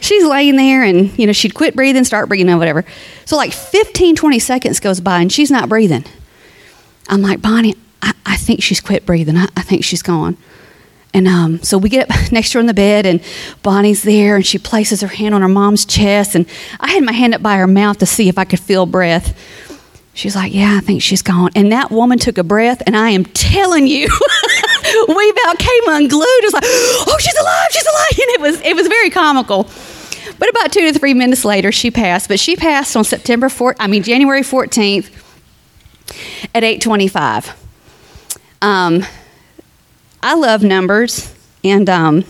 she's 0.00 0.24
laying 0.24 0.56
there, 0.56 0.82
and 0.82 1.16
you 1.18 1.26
know, 1.26 1.32
she'd 1.32 1.54
quit 1.54 1.74
breathing, 1.74 2.04
start 2.04 2.28
breathing, 2.28 2.52
or 2.52 2.58
whatever. 2.58 2.84
So 3.24 3.36
like 3.36 3.52
15, 3.52 4.16
20 4.16 4.38
seconds 4.38 4.80
goes 4.80 5.00
by, 5.00 5.20
and 5.20 5.32
she's 5.32 5.50
not 5.50 5.68
breathing. 5.68 6.04
I'm 7.08 7.22
like, 7.22 7.42
Bonnie, 7.42 7.74
I, 8.02 8.12
I 8.24 8.36
think 8.36 8.62
she's 8.62 8.80
quit 8.80 9.06
breathing. 9.06 9.36
I, 9.36 9.48
I 9.56 9.62
think 9.62 9.84
she's 9.84 10.02
gone. 10.02 10.36
And 11.12 11.28
um, 11.28 11.62
so 11.62 11.78
we 11.78 11.88
get 11.88 12.10
up 12.10 12.16
next 12.32 12.50
to 12.50 12.58
her 12.58 12.60
in 12.60 12.66
the 12.66 12.74
bed, 12.74 13.06
and 13.06 13.22
Bonnie's 13.62 14.02
there, 14.02 14.36
and 14.36 14.44
she 14.44 14.58
places 14.58 15.00
her 15.00 15.08
hand 15.08 15.34
on 15.34 15.42
her 15.42 15.48
mom's 15.48 15.84
chest. 15.84 16.34
And 16.34 16.46
I 16.80 16.90
had 16.90 17.04
my 17.04 17.12
hand 17.12 17.34
up 17.34 17.42
by 17.42 17.56
her 17.56 17.66
mouth 17.66 17.98
to 17.98 18.06
see 18.06 18.28
if 18.28 18.36
I 18.36 18.44
could 18.44 18.60
feel 18.60 18.84
breath. 18.84 19.38
She's 20.14 20.36
like, 20.36 20.54
Yeah, 20.54 20.76
I 20.78 20.80
think 20.80 21.02
she's 21.02 21.22
gone. 21.22 21.50
And 21.54 21.72
that 21.72 21.90
woman 21.90 22.18
took 22.18 22.38
a 22.38 22.44
breath, 22.44 22.82
and 22.86 22.96
I 22.96 23.10
am 23.10 23.24
telling 23.24 23.86
you, 23.86 24.08
we 25.08 25.30
about 25.30 25.58
came 25.58 25.82
unglued. 25.88 26.24
It 26.24 26.44
was 26.44 26.54
like, 26.54 26.64
Oh, 26.64 27.16
she's 27.20 27.36
alive, 27.36 27.68
she's 27.70 27.86
alive. 27.86 28.04
And 28.14 28.30
it 28.30 28.40
was, 28.40 28.60
it 28.62 28.76
was 28.76 28.86
very 28.86 29.10
comical. 29.10 29.68
But 30.38 30.48
about 30.48 30.72
two 30.72 30.92
to 30.92 30.98
three 30.98 31.14
minutes 31.14 31.44
later, 31.44 31.72
she 31.72 31.90
passed. 31.90 32.28
But 32.28 32.40
she 32.40 32.56
passed 32.56 32.96
on 32.96 33.04
September 33.04 33.48
4th, 33.48 33.76
I 33.80 33.86
mean, 33.88 34.02
January 34.02 34.42
14th 34.42 35.10
at 36.54 36.64
825. 36.64 37.60
Um, 38.62 39.04
I 40.22 40.34
love 40.34 40.62
numbers, 40.62 41.34
and 41.62 41.88
um, 41.90 42.24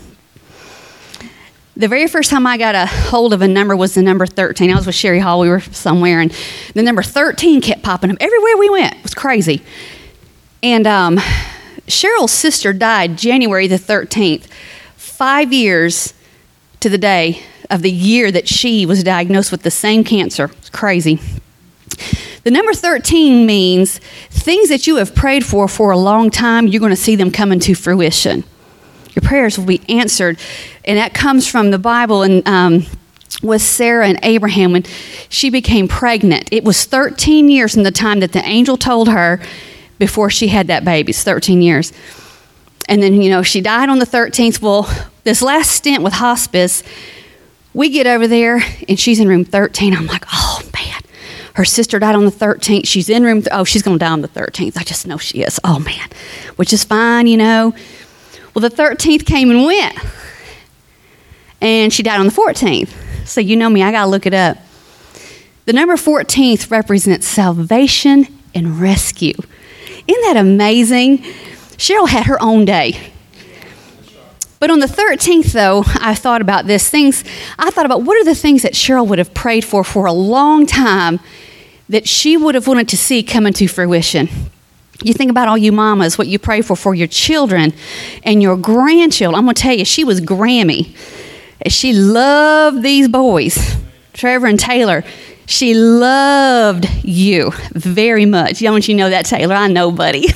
the 1.77 1.87
very 1.87 2.07
first 2.07 2.29
time 2.29 2.47
I 2.47 2.57
got 2.57 2.73
a 2.73 2.85
hold 2.85 3.33
of 3.33 3.41
a 3.41 3.47
number 3.47 3.75
was 3.75 3.95
the 3.95 4.01
number 4.01 4.25
13. 4.25 4.71
I 4.71 4.75
was 4.75 4.85
with 4.85 4.95
Sherry 4.95 5.19
Hall. 5.19 5.41
We 5.41 5.49
were 5.49 5.59
somewhere, 5.59 6.21
and 6.21 6.33
the 6.73 6.83
number 6.83 7.03
13 7.03 7.61
kept 7.61 7.83
popping 7.83 8.11
up 8.11 8.17
everywhere 8.19 8.57
we 8.57 8.69
went. 8.69 8.95
It 8.95 9.03
was 9.03 9.13
crazy. 9.13 9.61
And 10.63 10.87
um, 10.87 11.17
Cheryl's 11.87 12.31
sister 12.31 12.71
died 12.71 13.17
January 13.17 13.67
the 13.67 13.75
13th, 13.75 14.47
five 14.95 15.51
years 15.51 16.13
to 16.79 16.89
the 16.89 16.97
day 16.97 17.43
of 17.69 17.81
the 17.81 17.91
year 17.91 18.31
that 18.31 18.47
she 18.47 18.85
was 18.85 19.03
diagnosed 19.03 19.51
with 19.51 19.63
the 19.63 19.71
same 19.71 20.03
cancer. 20.03 20.51
It's 20.57 20.69
crazy. 20.69 21.19
The 22.43 22.51
number 22.51 22.73
13 22.73 23.45
means 23.45 23.97
things 24.29 24.69
that 24.69 24.87
you 24.87 24.97
have 24.97 25.13
prayed 25.13 25.43
for 25.43 25.67
for 25.67 25.91
a 25.91 25.97
long 25.97 26.29
time, 26.29 26.67
you're 26.67 26.79
going 26.79 26.91
to 26.91 26.95
see 26.95 27.15
them 27.15 27.31
coming 27.31 27.59
to 27.61 27.73
fruition 27.73 28.43
your 29.15 29.21
prayers 29.23 29.57
will 29.57 29.65
be 29.65 29.81
answered. 29.89 30.37
And 30.83 30.97
that 30.97 31.13
comes 31.13 31.47
from 31.47 31.71
the 31.71 31.79
Bible 31.79 32.21
and 32.21 32.47
um, 32.47 32.85
with 33.41 33.61
Sarah 33.61 34.07
and 34.07 34.19
Abraham 34.23 34.73
when 34.73 34.83
she 35.29 35.49
became 35.49 35.87
pregnant. 35.87 36.49
It 36.51 36.63
was 36.63 36.85
13 36.85 37.49
years 37.49 37.73
from 37.73 37.83
the 37.83 37.91
time 37.91 38.19
that 38.19 38.33
the 38.33 38.43
angel 38.43 38.77
told 38.77 39.09
her 39.09 39.41
before 39.97 40.29
she 40.29 40.47
had 40.47 40.67
that 40.67 40.83
baby. 40.83 41.11
It's 41.11 41.23
13 41.23 41.61
years. 41.61 41.93
And 42.87 43.01
then, 43.01 43.21
you 43.21 43.29
know, 43.29 43.41
she 43.41 43.61
died 43.61 43.89
on 43.89 43.99
the 43.99 44.05
13th. 44.05 44.61
Well, 44.61 44.89
this 45.23 45.41
last 45.41 45.71
stint 45.71 46.03
with 46.03 46.13
hospice, 46.13 46.83
we 47.73 47.89
get 47.89 48.05
over 48.07 48.27
there 48.27 48.61
and 48.87 48.99
she's 48.99 49.19
in 49.19 49.27
room 49.27 49.45
13. 49.45 49.95
I'm 49.95 50.07
like, 50.07 50.25
oh, 50.31 50.61
man. 50.73 51.01
Her 51.55 51.65
sister 51.65 51.99
died 51.99 52.15
on 52.15 52.25
the 52.25 52.31
13th. 52.31 52.85
She's 52.85 53.09
in 53.09 53.23
room, 53.23 53.41
th- 53.41 53.47
oh, 53.51 53.63
she's 53.63 53.81
going 53.81 53.97
to 53.97 54.05
die 54.05 54.11
on 54.11 54.21
the 54.21 54.27
13th. 54.27 54.77
I 54.77 54.83
just 54.83 55.07
know 55.07 55.17
she 55.17 55.41
is. 55.41 55.59
Oh, 55.63 55.79
man. 55.79 56.09
Which 56.57 56.73
is 56.73 56.83
fine, 56.83 57.27
you 57.27 57.37
know. 57.37 57.73
Well, 58.55 58.61
the 58.61 58.73
13th 58.73 59.25
came 59.25 59.51
and 59.51 59.65
went, 59.65 59.97
and 61.59 61.91
she 61.91 62.03
died 62.03 62.21
on 62.21 62.27
the 62.27 62.31
14th. 62.31 62.89
So 63.27 63.41
you 63.41 63.57
know 63.57 63.69
me, 63.69 63.83
I 63.83 63.91
got 63.91 64.05
to 64.05 64.09
look 64.09 64.25
it 64.25 64.33
up. 64.33 64.57
The 65.65 65.73
number 65.73 65.95
14th 65.95 66.71
represents 66.71 67.27
salvation 67.27 68.27
and 68.53 68.79
rescue. 68.79 69.33
Isn't 70.07 70.21
that 70.21 70.37
amazing? 70.37 71.17
Cheryl 71.77 72.07
had 72.07 72.27
her 72.27 72.41
own 72.41 72.63
day. 72.63 73.11
But 74.59 74.71
on 74.71 74.79
the 74.79 74.85
13th, 74.85 75.51
though, 75.51 75.83
I 75.99 76.15
thought 76.15 76.41
about 76.41 76.65
this 76.65 76.89
things. 76.89 77.25
I 77.59 77.71
thought 77.71 77.85
about 77.85 78.03
what 78.03 78.15
are 78.17 78.23
the 78.23 78.35
things 78.35 78.61
that 78.61 78.71
Cheryl 78.71 79.05
would 79.07 79.19
have 79.19 79.33
prayed 79.33 79.65
for 79.65 79.83
for 79.83 80.05
a 80.05 80.13
long 80.13 80.65
time 80.65 81.19
that 81.89 82.07
she 82.07 82.37
would 82.37 82.55
have 82.55 82.67
wanted 82.67 82.87
to 82.89 82.97
see 82.97 83.21
come 83.21 83.45
into 83.45 83.67
fruition. 83.67 84.29
You 85.03 85.13
think 85.13 85.29
about 85.29 85.47
all 85.47 85.57
you 85.57 85.71
mamas, 85.71 86.17
what 86.17 86.27
you 86.27 86.39
pray 86.39 86.61
for 86.61 86.75
for 86.75 86.95
your 86.95 87.07
children 87.07 87.73
and 88.23 88.41
your 88.41 88.55
grandchildren. 88.55 89.37
I'm 89.37 89.45
going 89.45 89.55
to 89.55 89.61
tell 89.61 89.75
you, 89.75 89.85
she 89.85 90.03
was 90.03 90.21
Grammy. 90.21 90.95
She 91.67 91.93
loved 91.93 92.81
these 92.81 93.07
boys, 93.07 93.75
Trevor 94.13 94.47
and 94.47 94.59
Taylor. 94.59 95.03
She 95.47 95.73
loved 95.73 96.87
you 97.03 97.51
very 97.73 98.25
much. 98.25 98.59
Don't 98.59 98.87
you 98.87 98.95
know 98.95 99.09
that, 99.09 99.25
Taylor? 99.25 99.55
I 99.55 99.67
know, 99.67 99.91
buddy. 99.91 100.27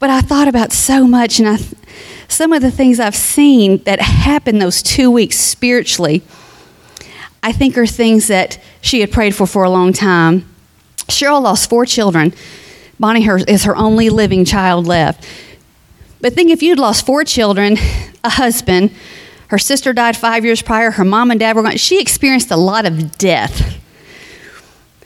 but 0.00 0.10
I 0.10 0.20
thought 0.20 0.48
about 0.48 0.72
so 0.72 1.06
much, 1.06 1.38
and 1.38 1.48
I, 1.48 1.58
some 2.28 2.52
of 2.52 2.62
the 2.62 2.70
things 2.70 2.98
I've 2.98 3.16
seen 3.16 3.78
that 3.84 4.00
happened 4.00 4.60
those 4.60 4.82
two 4.82 5.10
weeks 5.10 5.38
spiritually, 5.38 6.22
I 7.42 7.52
think 7.52 7.78
are 7.78 7.86
things 7.86 8.26
that 8.26 8.58
she 8.80 9.00
had 9.00 9.12
prayed 9.12 9.34
for 9.34 9.46
for 9.46 9.62
a 9.62 9.70
long 9.70 9.92
time 9.92 10.46
Cheryl 11.08 11.42
lost 11.42 11.68
four 11.68 11.86
children. 11.86 12.32
Bonnie 12.98 13.22
her, 13.22 13.38
is 13.38 13.64
her 13.64 13.76
only 13.76 14.08
living 14.08 14.44
child 14.44 14.86
left. 14.86 15.26
But 16.20 16.32
think 16.32 16.50
if 16.50 16.62
you'd 16.62 16.78
lost 16.78 17.04
four 17.04 17.24
children, 17.24 17.76
a 18.24 18.30
husband, 18.30 18.90
her 19.48 19.58
sister 19.58 19.92
died 19.92 20.16
five 20.16 20.44
years 20.44 20.62
prior, 20.62 20.90
her 20.92 21.04
mom 21.04 21.30
and 21.30 21.38
dad 21.38 21.56
were 21.56 21.62
gone, 21.62 21.76
she 21.76 22.00
experienced 22.00 22.50
a 22.50 22.56
lot 22.56 22.86
of 22.86 23.16
death. 23.18 23.78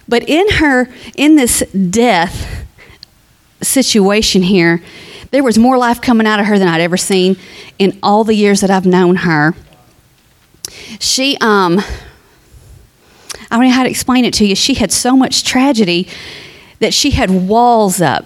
But 0.09 0.29
in 0.29 0.49
her, 0.53 0.89
in 1.17 1.37
this 1.37 1.61
death 1.73 2.67
situation 3.63 4.43
here, 4.43 4.83
there 5.31 5.45
was 5.45 5.59
more 5.59 5.79
life 5.79 6.01
coming 6.01 6.27
out 6.27 6.41
of 6.41 6.47
her 6.47 6.59
than 6.59 6.67
I'd 6.67 6.81
ever 6.81 6.97
seen 6.97 7.37
in 7.79 7.99
all 8.03 8.25
the 8.25 8.35
years 8.35 8.61
that 8.63 8.71
I've 8.71 8.87
known 8.87 9.17
her. 9.17 9.55
She, 10.99 11.37
um, 11.41 11.81
I 13.51 13.57
don't 13.57 13.65
know 13.65 13.71
how 13.73 13.83
to 13.83 13.91
explain 13.91 14.25
it 14.25 14.35
to 14.35 14.47
you. 14.47 14.55
She 14.55 14.75
had 14.75 14.93
so 14.93 15.17
much 15.17 15.45
tragedy 15.45 16.07
that 16.79 16.95
she 16.95 17.11
had 17.11 17.31
walls 17.31 18.01
up. 18.01 18.25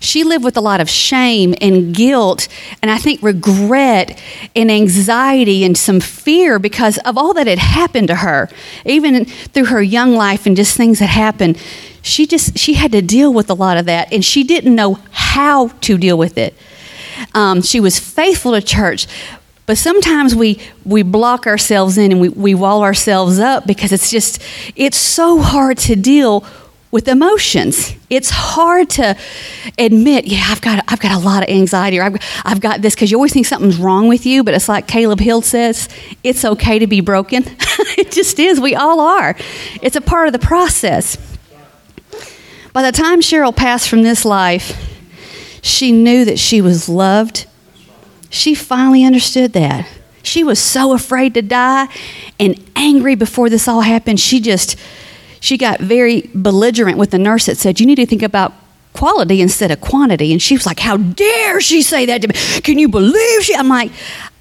She 0.00 0.24
lived 0.24 0.44
with 0.44 0.56
a 0.56 0.60
lot 0.60 0.80
of 0.80 0.88
shame 0.88 1.54
and 1.60 1.94
guilt, 1.94 2.48
and 2.80 2.90
I 2.90 2.98
think 2.98 3.22
regret 3.22 4.18
and 4.54 4.70
anxiety 4.70 5.64
and 5.64 5.76
some 5.76 6.00
fear 6.00 6.58
because 6.58 6.98
of 6.98 7.18
all 7.18 7.34
that 7.34 7.46
had 7.46 7.58
happened 7.58 8.08
to 8.08 8.16
her, 8.16 8.48
even 8.84 9.26
through 9.26 9.66
her 9.66 9.82
young 9.82 10.14
life 10.14 10.46
and 10.46 10.56
just 10.56 10.76
things 10.76 10.98
that 11.00 11.08
happened. 11.08 11.60
She 12.02 12.26
just 12.26 12.58
she 12.58 12.74
had 12.74 12.92
to 12.92 13.02
deal 13.02 13.32
with 13.32 13.50
a 13.50 13.54
lot 13.54 13.76
of 13.76 13.84
that, 13.86 14.12
and 14.12 14.24
she 14.24 14.44
didn't 14.44 14.74
know 14.74 14.98
how 15.10 15.68
to 15.68 15.98
deal 15.98 16.16
with 16.16 16.38
it. 16.38 16.54
Um, 17.34 17.60
she 17.62 17.80
was 17.80 17.98
faithful 17.98 18.52
to 18.52 18.62
church, 18.62 19.06
but 19.66 19.76
sometimes 19.76 20.34
we 20.34 20.60
we 20.84 21.02
block 21.02 21.46
ourselves 21.46 21.98
in 21.98 22.12
and 22.12 22.20
we, 22.20 22.28
we 22.30 22.54
wall 22.54 22.82
ourselves 22.82 23.38
up 23.38 23.66
because 23.66 23.92
it's 23.92 24.10
just 24.10 24.42
it's 24.76 24.96
so 24.96 25.40
hard 25.40 25.76
to 25.78 25.96
deal 25.96 26.44
with 26.92 27.08
emotions. 27.08 27.94
It's 28.08 28.30
hard 28.30 28.88
to 28.90 29.16
admit, 29.76 30.26
yeah, 30.26 30.46
I've 30.48 30.60
got 30.60 30.84
I've 30.88 31.00
got 31.00 31.12
a 31.12 31.18
lot 31.18 31.42
of 31.42 31.48
anxiety 31.48 31.98
or 31.98 32.04
I've, 32.04 32.16
I've 32.44 32.60
got 32.60 32.80
this 32.80 32.94
because 32.94 33.10
you 33.10 33.18
always 33.18 33.32
think 33.32 33.46
something's 33.46 33.76
wrong 33.76 34.08
with 34.08 34.24
you, 34.24 34.44
but 34.44 34.54
it's 34.54 34.68
like 34.68 34.86
Caleb 34.86 35.20
Hill 35.20 35.42
says, 35.42 35.88
it's 36.22 36.44
okay 36.44 36.78
to 36.78 36.86
be 36.86 37.00
broken. 37.00 37.44
it 37.98 38.12
just 38.12 38.38
is. 38.38 38.60
We 38.60 38.74
all 38.74 39.00
are. 39.00 39.36
It's 39.82 39.96
a 39.96 40.00
part 40.00 40.28
of 40.28 40.32
the 40.32 40.38
process. 40.38 41.18
By 42.72 42.82
the 42.82 42.92
time 42.92 43.20
Cheryl 43.20 43.54
passed 43.54 43.88
from 43.88 44.02
this 44.02 44.24
life, 44.24 44.76
she 45.62 45.92
knew 45.92 46.24
that 46.24 46.38
she 46.38 46.60
was 46.60 46.88
loved. 46.88 47.46
She 48.30 48.54
finally 48.54 49.04
understood 49.04 49.52
that. 49.52 49.88
She 50.22 50.42
was 50.42 50.58
so 50.58 50.92
afraid 50.92 51.34
to 51.34 51.42
die 51.42 51.88
and 52.40 52.62
angry 52.74 53.14
before 53.14 53.48
this 53.48 53.68
all 53.68 53.82
happened. 53.82 54.18
She 54.18 54.40
just 54.40 54.76
she 55.40 55.56
got 55.56 55.80
very 55.80 56.28
belligerent 56.34 56.98
with 56.98 57.10
the 57.10 57.18
nurse 57.18 57.46
that 57.46 57.56
said, 57.56 57.78
You 57.78 57.86
need 57.86 57.96
to 57.96 58.06
think 58.06 58.22
about 58.22 58.52
quality 58.92 59.40
instead 59.40 59.70
of 59.70 59.80
quantity. 59.80 60.32
And 60.32 60.42
she 60.42 60.54
was 60.54 60.66
like, 60.66 60.80
How 60.80 60.96
dare 60.96 61.60
she 61.60 61.82
say 61.82 62.06
that 62.06 62.22
to 62.22 62.28
me? 62.28 62.34
Can 62.62 62.78
you 62.78 62.88
believe 62.88 63.42
she? 63.42 63.54
I'm 63.54 63.68
like, 63.68 63.92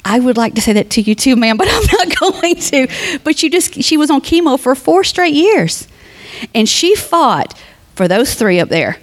I 0.03 0.19
would 0.19 0.37
like 0.37 0.55
to 0.55 0.61
say 0.61 0.73
that 0.73 0.89
to 0.91 1.01
you 1.01 1.13
too, 1.13 1.35
ma'am, 1.35 1.57
but 1.57 1.67
I'm 1.69 1.83
not 1.91 2.19
going 2.19 2.55
to. 2.55 3.19
But 3.23 3.43
you 3.43 3.49
just, 3.49 3.83
she 3.83 3.97
was 3.97 4.09
on 4.09 4.21
chemo 4.21 4.59
for 4.59 4.73
four 4.75 5.03
straight 5.03 5.33
years. 5.33 5.87
And 6.53 6.67
she 6.67 6.95
fought 6.95 7.57
for 7.95 8.07
those 8.07 8.35
three 8.35 8.59
up 8.59 8.69
there. 8.69 8.97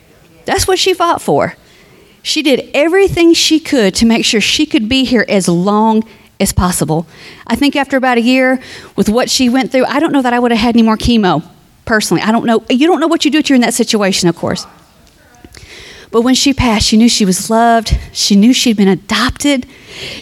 That's 0.45 0.67
what 0.67 0.79
she 0.79 0.93
fought 0.95 1.23
for. 1.23 1.57
She 2.23 2.43
did 2.43 2.71
everything 2.73 3.35
she 3.35 3.59
could 3.59 3.95
to 3.97 4.07
make 4.07 4.25
sure 4.25 4.41
she 4.41 4.65
could 4.65 4.89
be 4.89 5.05
here 5.05 5.25
as 5.29 5.49
long 5.49 6.05
as 6.39 6.53
possible. 6.53 7.07
I 7.47 7.57
think 7.57 7.77
after 7.77 7.97
about 7.97 8.19
a 8.19 8.21
year, 8.21 8.61
with 8.97 9.09
what 9.09 9.31
she 9.31 9.49
went 9.49 9.73
through, 9.73 9.87
I 9.87 10.01
don't 10.01 10.13
know 10.13 10.23
that 10.23 10.33
I 10.33 10.39
would 10.39 10.51
have 10.51 10.61
had 10.61 10.75
any 10.75 10.83
more 10.83 10.97
chemo 10.97 11.45
personally. 11.85 12.23
I 12.23 12.33
don't 12.33 12.45
know. 12.45 12.65
You 12.71 12.87
don't 12.87 13.01
know 13.01 13.09
what 13.09 13.25
you 13.25 13.31
do 13.31 13.39
if 13.39 13.49
you're 13.49 13.57
in 13.57 13.63
that 13.63 13.75
situation, 13.75 14.29
of 14.29 14.37
course. 14.37 14.67
But 16.11 16.23
when 16.23 16.35
she 16.35 16.53
passed, 16.53 16.87
she 16.87 16.97
knew 16.97 17.09
she 17.09 17.25
was 17.25 17.49
loved. 17.49 17.97
She 18.13 18.37
knew 18.37 18.53
she'd 18.53 18.77
been 18.77 18.87
adopted. 18.87 19.67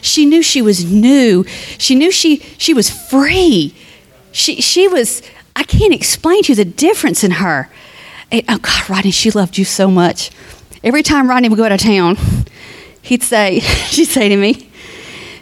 She 0.00 0.24
knew 0.24 0.40
she 0.40 0.62
was 0.62 0.84
new. 0.84 1.44
She 1.78 1.96
knew 1.96 2.12
she, 2.12 2.38
she 2.58 2.72
was 2.72 2.88
free. 2.88 3.74
She, 4.30 4.60
she 4.60 4.86
was, 4.86 5.20
I 5.56 5.64
can't 5.64 5.92
explain 5.92 6.44
to 6.44 6.52
you 6.52 6.56
the 6.56 6.64
difference 6.64 7.24
in 7.24 7.32
her. 7.32 7.68
And, 8.30 8.44
oh, 8.48 8.58
God, 8.58 8.88
Rodney, 8.88 9.10
she 9.10 9.32
loved 9.32 9.58
you 9.58 9.64
so 9.64 9.90
much. 9.90 10.30
Every 10.82 11.02
time 11.02 11.28
Rodney 11.28 11.48
would 11.48 11.56
go 11.56 11.64
out 11.64 11.72
of 11.72 11.80
town, 11.80 12.16
he'd 13.02 13.22
say, 13.22 13.60
she'd 13.88 14.06
say 14.06 14.28
to 14.28 14.36
me, 14.36 14.70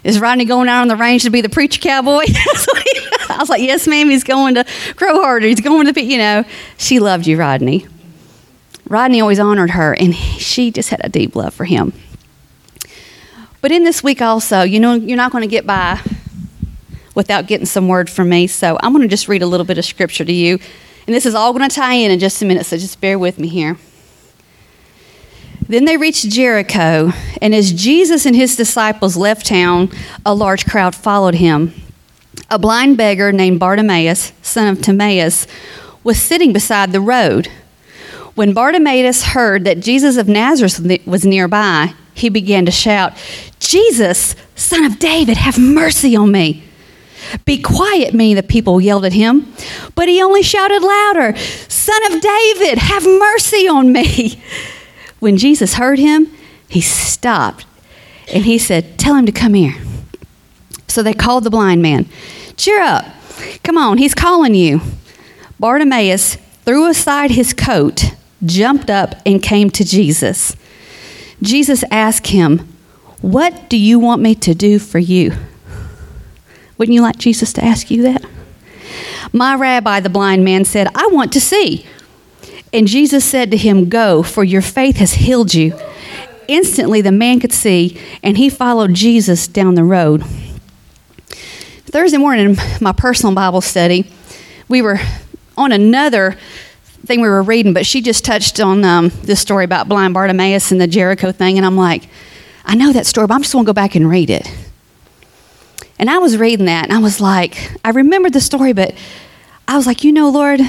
Is 0.03 0.19
Rodney 0.19 0.45
going 0.45 0.67
out 0.67 0.81
on 0.81 0.87
the 0.87 0.95
range 0.95 1.23
to 1.23 1.29
be 1.29 1.41
the 1.41 1.49
preacher 1.49 1.79
cowboy? 1.79 2.23
I 3.29 3.37
was 3.39 3.49
like, 3.49 3.61
Yes, 3.61 3.87
ma'am, 3.87 4.09
he's 4.09 4.23
going 4.23 4.55
to 4.55 4.63
Crowheart. 4.95 5.43
He's 5.43 5.61
going 5.61 5.87
to, 5.87 5.93
be, 5.93 6.01
you 6.01 6.17
know. 6.17 6.43
She 6.77 6.99
loved 6.99 7.25
you, 7.25 7.37
Rodney. 7.37 7.85
Rodney 8.87 9.21
always 9.21 9.39
honored 9.39 9.71
her, 9.71 9.93
and 9.93 10.15
she 10.15 10.71
just 10.71 10.89
had 10.89 11.01
a 11.03 11.09
deep 11.09 11.35
love 11.35 11.53
for 11.53 11.65
him. 11.65 11.93
But 13.61 13.71
in 13.71 13.83
this 13.83 14.03
week 14.03 14.21
also, 14.21 14.61
you 14.63 14.79
know, 14.79 14.93
you're 14.93 15.17
not 15.17 15.31
going 15.31 15.43
to 15.43 15.47
get 15.47 15.67
by 15.67 16.01
without 17.13 17.47
getting 17.47 17.65
some 17.65 17.87
word 17.87 18.09
from 18.09 18.29
me. 18.29 18.47
So 18.47 18.77
I'm 18.81 18.93
going 18.93 19.01
to 19.01 19.07
just 19.07 19.27
read 19.27 19.41
a 19.41 19.47
little 19.47 19.65
bit 19.65 19.77
of 19.77 19.85
scripture 19.85 20.25
to 20.25 20.31
you. 20.31 20.59
And 21.05 21.15
this 21.15 21.25
is 21.25 21.35
all 21.35 21.53
going 21.53 21.67
to 21.67 21.75
tie 21.75 21.93
in 21.93 22.11
in 22.11 22.19
just 22.19 22.41
a 22.41 22.45
minute, 22.45 22.65
so 22.65 22.77
just 22.77 23.01
bear 23.01 23.19
with 23.19 23.37
me 23.39 23.47
here. 23.47 23.77
Then 25.69 25.85
they 25.85 25.97
reached 25.97 26.27
Jericho, 26.29 27.13
and 27.43 27.53
as 27.53 27.71
Jesus 27.71 28.25
and 28.25 28.35
his 28.35 28.55
disciples 28.55 29.15
left 29.15 29.45
town, 29.45 29.91
a 30.25 30.33
large 30.33 30.65
crowd 30.65 30.95
followed 30.95 31.35
him. 31.35 31.73
A 32.49 32.57
blind 32.57 32.97
beggar 32.97 33.31
named 33.31 33.59
Bartimaeus, 33.59 34.33
son 34.41 34.67
of 34.67 34.81
Timaeus, 34.81 35.45
was 36.03 36.19
sitting 36.19 36.53
beside 36.53 36.91
the 36.91 36.99
road. 36.99 37.49
When 38.33 38.51
Bartimaeus 38.51 39.21
heard 39.21 39.63
that 39.65 39.79
Jesus 39.79 40.17
of 40.17 40.27
Nazareth 40.27 41.05
was 41.05 41.23
nearby, 41.23 41.93
he 42.15 42.29
began 42.29 42.65
to 42.65 42.71
shout, 42.71 43.13
Jesus, 43.59 44.35
son 44.55 44.85
of 44.85 44.97
David, 44.97 45.37
have 45.37 45.59
mercy 45.59 46.15
on 46.15 46.31
me. 46.31 46.63
Be 47.45 47.61
quiet, 47.61 48.15
many 48.15 48.31
of 48.31 48.37
the 48.37 48.43
people 48.43 48.81
yelled 48.81 49.05
at 49.05 49.13
him. 49.13 49.53
But 49.93 50.07
he 50.07 50.19
only 50.19 50.41
shouted 50.41 50.81
louder, 50.81 51.37
Son 51.37 52.11
of 52.11 52.21
David, 52.21 52.79
have 52.79 53.05
mercy 53.05 53.67
on 53.67 53.91
me. 53.91 54.41
When 55.19 55.37
Jesus 55.37 55.75
heard 55.75 55.99
him, 55.99 56.31
he 56.67 56.81
stopped 56.81 57.65
and 58.33 58.45
he 58.45 58.57
said, 58.57 58.97
Tell 58.97 59.15
him 59.15 59.25
to 59.25 59.31
come 59.31 59.53
here. 59.53 59.75
So 60.87 61.03
they 61.03 61.13
called 61.13 61.43
the 61.43 61.49
blind 61.49 61.81
man. 61.81 62.07
Cheer 62.57 62.81
up. 62.81 63.05
Come 63.63 63.77
on, 63.77 63.97
he's 63.97 64.15
calling 64.15 64.55
you. 64.55 64.81
Bartimaeus 65.59 66.35
threw 66.65 66.89
aside 66.89 67.31
his 67.31 67.53
coat, 67.53 68.13
jumped 68.45 68.89
up, 68.89 69.15
and 69.25 69.41
came 69.41 69.69
to 69.71 69.83
Jesus. 69.83 70.55
Jesus 71.41 71.83
asked 71.91 72.27
him, 72.27 72.67
What 73.21 73.69
do 73.69 73.77
you 73.77 73.99
want 73.99 74.21
me 74.21 74.35
to 74.35 74.53
do 74.53 74.79
for 74.79 74.99
you? 74.99 75.33
Wouldn't 76.77 76.93
you 76.93 77.01
like 77.01 77.17
Jesus 77.17 77.51
to 77.53 77.63
ask 77.63 77.91
you 77.91 78.03
that? 78.03 78.23
My 79.33 79.55
rabbi, 79.55 79.99
the 79.99 80.09
blind 80.09 80.43
man, 80.43 80.65
said, 80.65 80.87
I 80.95 81.07
want 81.07 81.33
to 81.33 81.41
see. 81.41 81.85
And 82.71 82.87
Jesus 82.87 83.25
said 83.25 83.51
to 83.51 83.57
him, 83.57 83.89
Go, 83.89 84.21
for 84.23 84.43
your 84.43 84.61
faith 84.61 84.97
has 84.97 85.13
healed 85.13 85.53
you. 85.53 85.77
Instantly, 86.47 87.01
the 87.01 87.11
man 87.11 87.39
could 87.39 87.53
see, 87.53 87.99
and 88.23 88.37
he 88.37 88.49
followed 88.49 88.93
Jesus 88.93 89.47
down 89.47 89.75
the 89.75 89.83
road. 89.83 90.23
Thursday 91.85 92.17
morning, 92.17 92.51
in 92.51 92.57
my 92.81 92.91
personal 92.91 93.33
Bible 93.33 93.61
study, 93.61 94.09
we 94.67 94.81
were 94.81 94.99
on 95.57 95.71
another 95.71 96.37
thing 97.05 97.21
we 97.21 97.29
were 97.29 97.41
reading, 97.41 97.73
but 97.73 97.85
she 97.85 98.01
just 98.01 98.23
touched 98.23 98.59
on 98.59 98.83
um, 98.83 99.09
this 99.23 99.39
story 99.39 99.65
about 99.65 99.89
blind 99.89 100.13
Bartimaeus 100.13 100.71
and 100.71 100.79
the 100.79 100.87
Jericho 100.87 101.31
thing, 101.31 101.57
and 101.57 101.65
I'm 101.65 101.77
like, 101.77 102.07
I 102.65 102.75
know 102.75 102.93
that 102.93 103.07
story, 103.07 103.25
but 103.25 103.33
I'm 103.33 103.41
just 103.41 103.53
going 103.53 103.65
to 103.65 103.69
go 103.69 103.73
back 103.73 103.95
and 103.95 104.07
read 104.07 104.29
it. 104.29 104.47
And 105.97 106.09
I 106.09 106.19
was 106.19 106.37
reading 106.37 106.67
that, 106.67 106.85
and 106.85 106.93
I 106.93 106.99
was 106.99 107.19
like, 107.19 107.71
I 107.83 107.89
remembered 107.89 108.33
the 108.33 108.41
story, 108.41 108.73
but 108.73 108.93
I 109.67 109.75
was 109.75 109.87
like, 109.87 110.03
you 110.03 110.11
know, 110.11 110.29
Lord, 110.29 110.61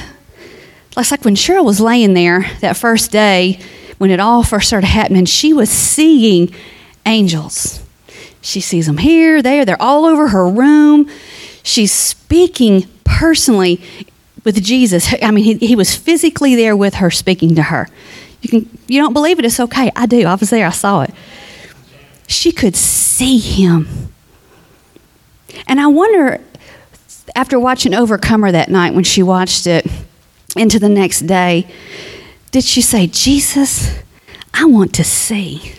it's 0.97 1.11
like 1.11 1.25
when 1.25 1.37
Cheryl 1.37 1.65
was 1.65 1.81
laying 1.81 2.15
there 2.15 2.51
that 2.61 2.77
first 2.77 3.11
day, 3.11 3.61
when 3.99 4.11
it 4.11 4.19
all 4.21 4.43
first 4.43 4.69
started 4.69 4.87
happening, 4.87 5.25
she 5.25 5.53
was 5.53 5.71
seeing 5.71 6.55
angels. 7.07 7.83
She 8.41 8.61
sees 8.61 8.87
them 8.87 8.99
here, 8.99 9.43
there, 9.43 9.65
they're 9.65 9.81
all 9.81 10.07
over 10.07 10.29
her 10.29 10.49
room. 10.49 11.09
She's 11.63 11.93
speaking 11.93 12.89
personally 13.05 13.81
with 14.45 14.63
Jesus. 14.63 15.15
I 15.23 15.31
mean, 15.31 15.45
he, 15.45 15.67
he 15.67 15.77
was 15.77 15.95
physically 15.95 16.55
there 16.55 16.77
with 16.77 16.95
her, 16.95 17.11
speaking 17.11 17.55
to 17.57 17.65
her. 17.65 17.89
You 18.41 18.49
can, 18.49 18.79
you 18.87 19.01
don't 19.01 19.13
believe 19.13 19.39
it? 19.39 19.45
It's 19.45 19.61
okay. 19.61 19.91
I 19.95 20.07
do. 20.07 20.27
I 20.27 20.35
was 20.35 20.51
there. 20.51 20.67
I 20.67 20.71
saw 20.71 21.03
it. 21.03 21.13
She 22.27 22.53
could 22.53 22.77
see 22.77 23.39
him. 23.39 24.13
And 25.67 25.79
I 25.81 25.89
wonder, 25.89 26.41
after 27.35 27.61
watching 27.61 27.93
Overcomer 27.93 28.53
that 28.53 28.71
night 28.71 28.95
when 28.95 29.05
she 29.05 29.23
watched 29.23 29.67
it, 29.67 29.87
into 30.57 30.79
the 30.79 30.89
next 30.89 31.23
day, 31.23 31.67
did 32.51 32.65
she 32.65 32.83
say, 32.83 33.07
Jesus, 33.07 33.99
I 34.53 34.65
want 34.65 34.95
to 34.95 35.05
see? 35.05 35.75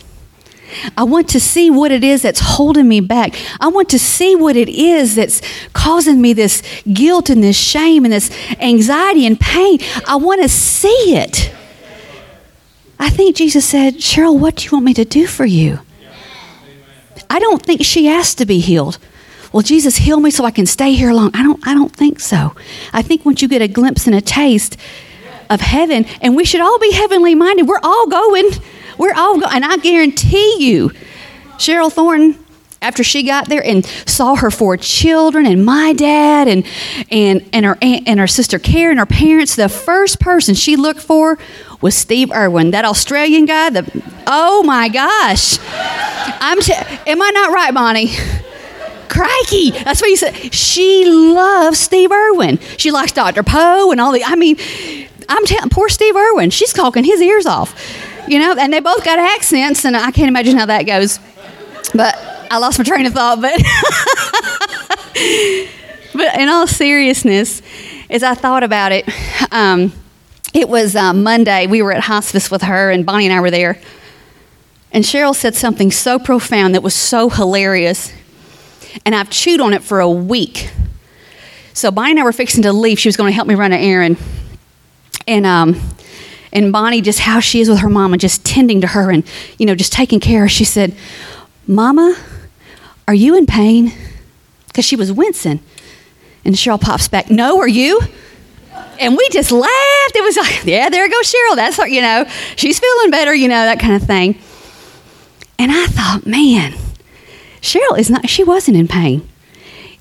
I 0.97 1.03
want 1.03 1.27
to 1.29 1.39
see 1.39 1.69
what 1.69 1.91
it 1.91 2.03
is 2.03 2.21
that's 2.21 2.39
holding 2.39 2.87
me 2.87 3.01
back. 3.01 3.35
I 3.59 3.67
want 3.67 3.89
to 3.89 3.99
see 3.99 4.35
what 4.35 4.55
it 4.55 4.69
is 4.69 5.15
that's 5.15 5.41
causing 5.73 6.21
me 6.21 6.33
this 6.33 6.63
guilt 6.91 7.29
and 7.29 7.43
this 7.43 7.57
shame 7.57 8.05
and 8.05 8.13
this 8.13 8.31
anxiety 8.59 9.25
and 9.25 9.39
pain. 9.39 9.79
I 10.07 10.15
want 10.15 10.41
to 10.41 10.49
see 10.49 11.15
it. 11.15 11.53
I 12.99 13.09
think 13.09 13.35
Jesus 13.35 13.65
said, 13.65 13.95
Cheryl, 13.95 14.39
what 14.39 14.57
do 14.57 14.65
you 14.65 14.71
want 14.71 14.85
me 14.85 14.93
to 14.93 15.05
do 15.05 15.27
for 15.27 15.45
you? 15.45 15.79
I 17.29 17.39
don't 17.39 17.61
think 17.61 17.83
she 17.83 18.07
asked 18.07 18.37
to 18.37 18.45
be 18.45 18.59
healed. 18.59 18.97
Well, 19.51 19.63
Jesus, 19.63 19.97
heal 19.97 20.19
me 20.19 20.31
so 20.31 20.45
I 20.45 20.51
can 20.51 20.65
stay 20.65 20.93
here 20.93 21.11
long. 21.11 21.31
I 21.33 21.43
don't, 21.43 21.65
I 21.67 21.73
don't 21.73 21.93
think 21.93 22.19
so. 22.19 22.55
I 22.93 23.01
think 23.01 23.25
once 23.25 23.41
you 23.41 23.47
get 23.47 23.61
a 23.61 23.67
glimpse 23.67 24.07
and 24.07 24.15
a 24.15 24.21
taste 24.21 24.77
of 25.49 25.59
heaven, 25.59 26.05
and 26.21 26.35
we 26.35 26.45
should 26.45 26.61
all 26.61 26.79
be 26.79 26.93
heavenly 26.93 27.35
minded, 27.35 27.67
we're 27.67 27.79
all 27.83 28.07
going. 28.07 28.49
We're 28.97 29.13
all 29.13 29.39
going. 29.39 29.53
And 29.53 29.65
I 29.65 29.75
guarantee 29.77 30.55
you, 30.59 30.91
Cheryl 31.57 31.91
Thornton, 31.91 32.37
after 32.81 33.03
she 33.03 33.23
got 33.23 33.47
there 33.49 33.63
and 33.63 33.85
saw 33.85 34.35
her 34.35 34.49
four 34.49 34.77
children 34.77 35.45
and 35.45 35.63
my 35.63 35.93
dad 35.93 36.47
and 36.47 36.65
and 37.11 37.47
and 37.53 37.63
her 37.63 37.77
aunt 37.81 38.07
and 38.07 38.19
her 38.19 38.27
sister 38.27 38.57
Karen, 38.57 38.97
and 38.97 38.99
her 38.99 39.05
parents, 39.05 39.55
the 39.55 39.69
first 39.69 40.19
person 40.19 40.55
she 40.55 40.75
looked 40.75 41.01
for 41.01 41.37
was 41.81 41.95
Steve 41.95 42.31
Irwin, 42.31 42.71
that 42.71 42.85
Australian 42.85 43.45
guy. 43.45 43.69
The 43.69 44.03
oh 44.25 44.63
my 44.63 44.89
gosh, 44.89 45.59
I'm 46.39 46.59
t- 46.61 46.73
am 46.73 47.21
I 47.21 47.29
not 47.31 47.51
right, 47.51 47.73
Bonnie? 47.73 48.11
Crikey, 49.11 49.71
that's 49.71 49.99
what 50.01 50.09
you 50.09 50.15
said. 50.15 50.53
She 50.53 51.03
loves 51.05 51.77
Steve 51.77 52.13
Irwin. 52.13 52.59
She 52.77 52.91
likes 52.91 53.11
Dr. 53.11 53.43
Pol 53.43 53.91
and 53.91 53.99
all 53.99 54.13
the. 54.13 54.23
I 54.23 54.37
mean, 54.37 54.55
I'm 55.27 55.45
telling 55.45 55.69
poor 55.69 55.89
Steve 55.89 56.15
Irwin. 56.15 56.49
She's 56.49 56.71
talking 56.71 57.03
his 57.03 57.21
ears 57.21 57.45
off, 57.45 57.75
you 58.25 58.39
know. 58.39 58.55
And 58.57 58.71
they 58.71 58.79
both 58.79 59.03
got 59.03 59.19
accents, 59.19 59.83
and 59.83 59.97
I 59.97 60.11
can't 60.11 60.29
imagine 60.29 60.55
how 60.55 60.65
that 60.67 60.83
goes. 60.83 61.19
But 61.93 62.15
I 62.49 62.57
lost 62.59 62.79
my 62.79 62.85
train 62.85 63.05
of 63.05 63.11
thought. 63.11 63.41
But 63.41 63.61
but 66.13 66.39
in 66.39 66.47
all 66.47 66.65
seriousness, 66.65 67.61
as 68.09 68.23
I 68.23 68.33
thought 68.33 68.63
about 68.63 68.93
it, 68.93 69.09
um, 69.51 69.91
it 70.53 70.69
was 70.69 70.95
um, 70.95 71.21
Monday. 71.21 71.67
We 71.67 71.81
were 71.81 71.91
at 71.91 72.03
hospice 72.03 72.49
with 72.49 72.61
her, 72.61 72.89
and 72.89 73.05
Bonnie 73.05 73.25
and 73.25 73.33
I 73.33 73.41
were 73.41 73.51
there. 73.51 73.77
And 74.93 75.03
Cheryl 75.03 75.35
said 75.35 75.55
something 75.55 75.91
so 75.91 76.17
profound 76.17 76.75
that 76.75 76.83
was 76.83 76.95
so 76.95 77.29
hilarious 77.29 78.13
and 79.05 79.15
I've 79.15 79.29
chewed 79.29 79.61
on 79.61 79.73
it 79.73 79.83
for 79.83 79.99
a 79.99 80.09
week. 80.09 80.71
So 81.73 81.91
Bonnie 81.91 82.11
and 82.11 82.19
I 82.19 82.23
were 82.23 82.33
fixing 82.33 82.63
to 82.63 82.73
leave. 82.73 82.99
She 82.99 83.07
was 83.07 83.17
going 83.17 83.29
to 83.29 83.35
help 83.35 83.47
me 83.47 83.55
run 83.55 83.71
an 83.71 83.79
errand, 83.79 84.17
and 85.27 85.45
um, 85.45 85.79
and 86.51 86.71
Bonnie 86.71 87.01
just 87.01 87.19
how 87.19 87.39
she 87.39 87.61
is 87.61 87.69
with 87.69 87.79
her 87.79 87.89
mama, 87.89 88.17
just 88.17 88.45
tending 88.45 88.81
to 88.81 88.87
her 88.87 89.11
and 89.11 89.23
you 89.57 89.65
know 89.65 89.75
just 89.75 89.93
taking 89.93 90.19
care. 90.19 90.47
She 90.49 90.65
said, 90.65 90.95
"Mama, 91.67 92.17
are 93.07 93.13
you 93.13 93.37
in 93.37 93.45
pain?" 93.45 93.93
Because 94.67 94.85
she 94.85 94.95
was 94.95 95.11
wincing, 95.11 95.59
and 96.43 96.55
Cheryl 96.55 96.79
pops 96.79 97.07
back, 97.07 97.29
"No, 97.29 97.59
are 97.59 97.67
you?" 97.67 98.01
And 98.99 99.17
we 99.17 99.29
just 99.29 99.51
laughed. 99.51 100.15
It 100.15 100.23
was 100.23 100.37
like, 100.37 100.65
"Yeah, 100.65 100.89
there 100.89 101.07
goes 101.07 101.33
Cheryl. 101.33 101.55
That's 101.55 101.77
her, 101.77 101.87
you 101.87 102.01
know, 102.01 102.25
she's 102.55 102.79
feeling 102.79 103.11
better, 103.11 103.33
you 103.33 103.47
know, 103.47 103.63
that 103.63 103.79
kind 103.79 103.95
of 103.95 104.03
thing." 104.03 104.37
And 105.57 105.71
I 105.71 105.85
thought, 105.87 106.25
man 106.25 106.73
Cheryl 107.61 107.97
is 107.97 108.09
not, 108.09 108.29
she 108.29 108.43
wasn't 108.43 108.77
in 108.77 108.87
pain. 108.87 109.27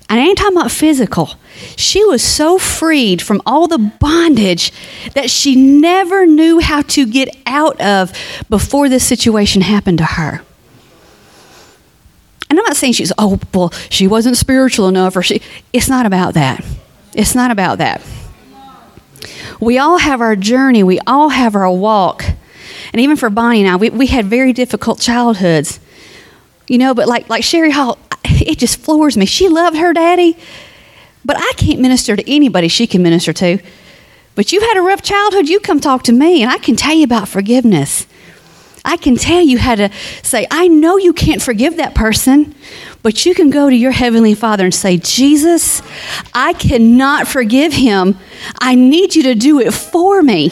And 0.09 0.19
I 0.19 0.23
ain't 0.23 0.37
talking 0.37 0.57
about 0.57 0.71
physical. 0.71 1.35
She 1.77 2.03
was 2.03 2.21
so 2.21 2.57
freed 2.57 3.21
from 3.21 3.41
all 3.45 3.67
the 3.67 3.77
bondage 3.77 4.73
that 5.13 5.29
she 5.29 5.55
never 5.55 6.27
knew 6.27 6.59
how 6.59 6.81
to 6.81 7.05
get 7.05 7.29
out 7.45 7.79
of 7.79 8.11
before 8.49 8.89
this 8.89 9.07
situation 9.07 9.61
happened 9.61 9.99
to 9.99 10.03
her. 10.03 10.41
And 12.49 12.59
I'm 12.59 12.65
not 12.65 12.75
saying 12.75 12.93
she's, 12.93 13.13
oh, 13.17 13.39
well, 13.53 13.71
she 13.89 14.05
wasn't 14.05 14.35
spiritual 14.35 14.89
enough, 14.89 15.15
or 15.15 15.21
she, 15.21 15.41
it's 15.71 15.87
not 15.87 16.05
about 16.05 16.33
that. 16.33 16.65
It's 17.13 17.33
not 17.33 17.49
about 17.49 17.77
that. 17.77 18.01
We 19.61 19.77
all 19.77 19.99
have 19.99 20.19
our 20.19 20.35
journey, 20.35 20.83
we 20.83 20.99
all 21.07 21.29
have 21.29 21.55
our 21.55 21.71
walk. 21.71 22.25
And 22.91 22.99
even 22.99 23.15
for 23.15 23.29
Bonnie 23.29 23.61
and 23.61 23.69
I, 23.69 23.77
we, 23.77 23.89
we 23.91 24.07
had 24.07 24.25
very 24.25 24.51
difficult 24.51 24.99
childhoods. 24.99 25.79
You 26.71 26.77
know, 26.77 26.93
but 26.93 27.05
like 27.05 27.27
like 27.27 27.43
Sherry 27.43 27.71
Hall, 27.71 27.97
it 28.23 28.57
just 28.57 28.79
floors 28.79 29.17
me. 29.17 29.25
She 29.25 29.49
loved 29.49 29.75
her 29.75 29.91
daddy, 29.91 30.37
but 31.25 31.35
I 31.37 31.51
can't 31.57 31.81
minister 31.81 32.15
to 32.15 32.31
anybody 32.31 32.69
she 32.69 32.87
can 32.87 33.03
minister 33.03 33.33
to. 33.33 33.57
But 34.35 34.53
you 34.53 34.61
had 34.61 34.77
a 34.77 34.81
rough 34.81 35.01
childhood, 35.01 35.49
you 35.49 35.59
come 35.59 35.81
talk 35.81 36.03
to 36.03 36.13
me, 36.13 36.41
and 36.41 36.49
I 36.49 36.59
can 36.59 36.77
tell 36.77 36.93
you 36.93 37.03
about 37.03 37.27
forgiveness. 37.27 38.07
I 38.85 38.95
can 38.95 39.17
tell 39.17 39.41
you 39.41 39.57
how 39.57 39.75
to 39.75 39.89
say, 40.23 40.47
I 40.49 40.69
know 40.69 40.95
you 40.95 41.11
can't 41.11 41.41
forgive 41.41 41.75
that 41.75 41.93
person, 41.93 42.55
but 43.03 43.25
you 43.25 43.35
can 43.35 43.49
go 43.49 43.69
to 43.69 43.75
your 43.75 43.91
Heavenly 43.91 44.33
Father 44.33 44.63
and 44.63 44.73
say, 44.73 44.95
Jesus, 44.95 45.81
I 46.33 46.53
cannot 46.53 47.27
forgive 47.27 47.73
him. 47.73 48.17
I 48.61 48.75
need 48.75 49.13
you 49.13 49.23
to 49.23 49.35
do 49.35 49.59
it 49.59 49.73
for 49.73 50.21
me 50.21 50.51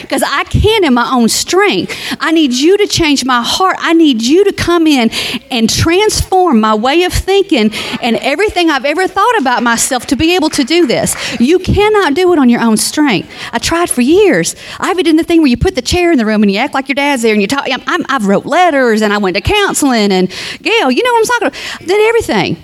because 0.00 0.22
I 0.22 0.44
can't 0.44 0.84
in 0.84 0.94
my 0.94 1.10
own 1.12 1.28
strength. 1.28 1.94
I 2.20 2.32
need 2.32 2.52
you 2.52 2.76
to 2.78 2.86
change 2.86 3.24
my 3.24 3.42
heart. 3.42 3.76
I 3.78 3.92
need 3.92 4.22
you 4.22 4.44
to 4.44 4.52
come 4.52 4.86
in 4.86 5.10
and 5.50 5.68
transform 5.68 6.60
my 6.60 6.74
way 6.74 7.04
of 7.04 7.12
thinking 7.12 7.70
and 8.00 8.16
everything 8.16 8.70
I've 8.70 8.84
ever 8.84 9.06
thought 9.06 9.38
about 9.38 9.62
myself 9.62 10.06
to 10.06 10.16
be 10.16 10.34
able 10.34 10.50
to 10.50 10.64
do 10.64 10.86
this. 10.86 11.14
You 11.40 11.58
cannot 11.58 12.14
do 12.14 12.32
it 12.32 12.38
on 12.38 12.48
your 12.48 12.60
own 12.60 12.76
strength. 12.76 13.30
I 13.52 13.58
tried 13.58 13.90
for 13.90 14.00
years. 14.00 14.56
I 14.78 14.90
even 14.90 15.04
did 15.04 15.18
the 15.18 15.24
thing 15.24 15.40
where 15.40 15.48
you 15.48 15.56
put 15.56 15.74
the 15.74 15.82
chair 15.82 16.12
in 16.12 16.18
the 16.18 16.26
room 16.26 16.42
and 16.42 16.50
you 16.50 16.58
act 16.58 16.74
like 16.74 16.88
your 16.88 16.94
dad's 16.94 17.22
there 17.22 17.32
and 17.32 17.40
you 17.40 17.48
talk. 17.48 17.66
i 17.68 18.04
have 18.08 18.26
wrote 18.26 18.46
letters 18.46 19.02
and 19.02 19.12
I 19.12 19.18
went 19.18 19.36
to 19.36 19.42
counseling 19.42 20.12
and 20.12 20.30
Gail, 20.60 20.90
you 20.90 21.02
know 21.02 21.12
what 21.12 21.18
I'm 21.18 21.24
talking 21.24 21.48
about? 21.48 21.86
Did 21.86 22.08
everything. 22.08 22.62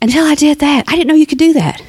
Until 0.00 0.24
I 0.24 0.34
did 0.34 0.58
that, 0.60 0.84
I 0.88 0.92
didn't 0.92 1.08
know 1.08 1.14
you 1.14 1.26
could 1.26 1.38
do 1.38 1.52
that. 1.54 1.82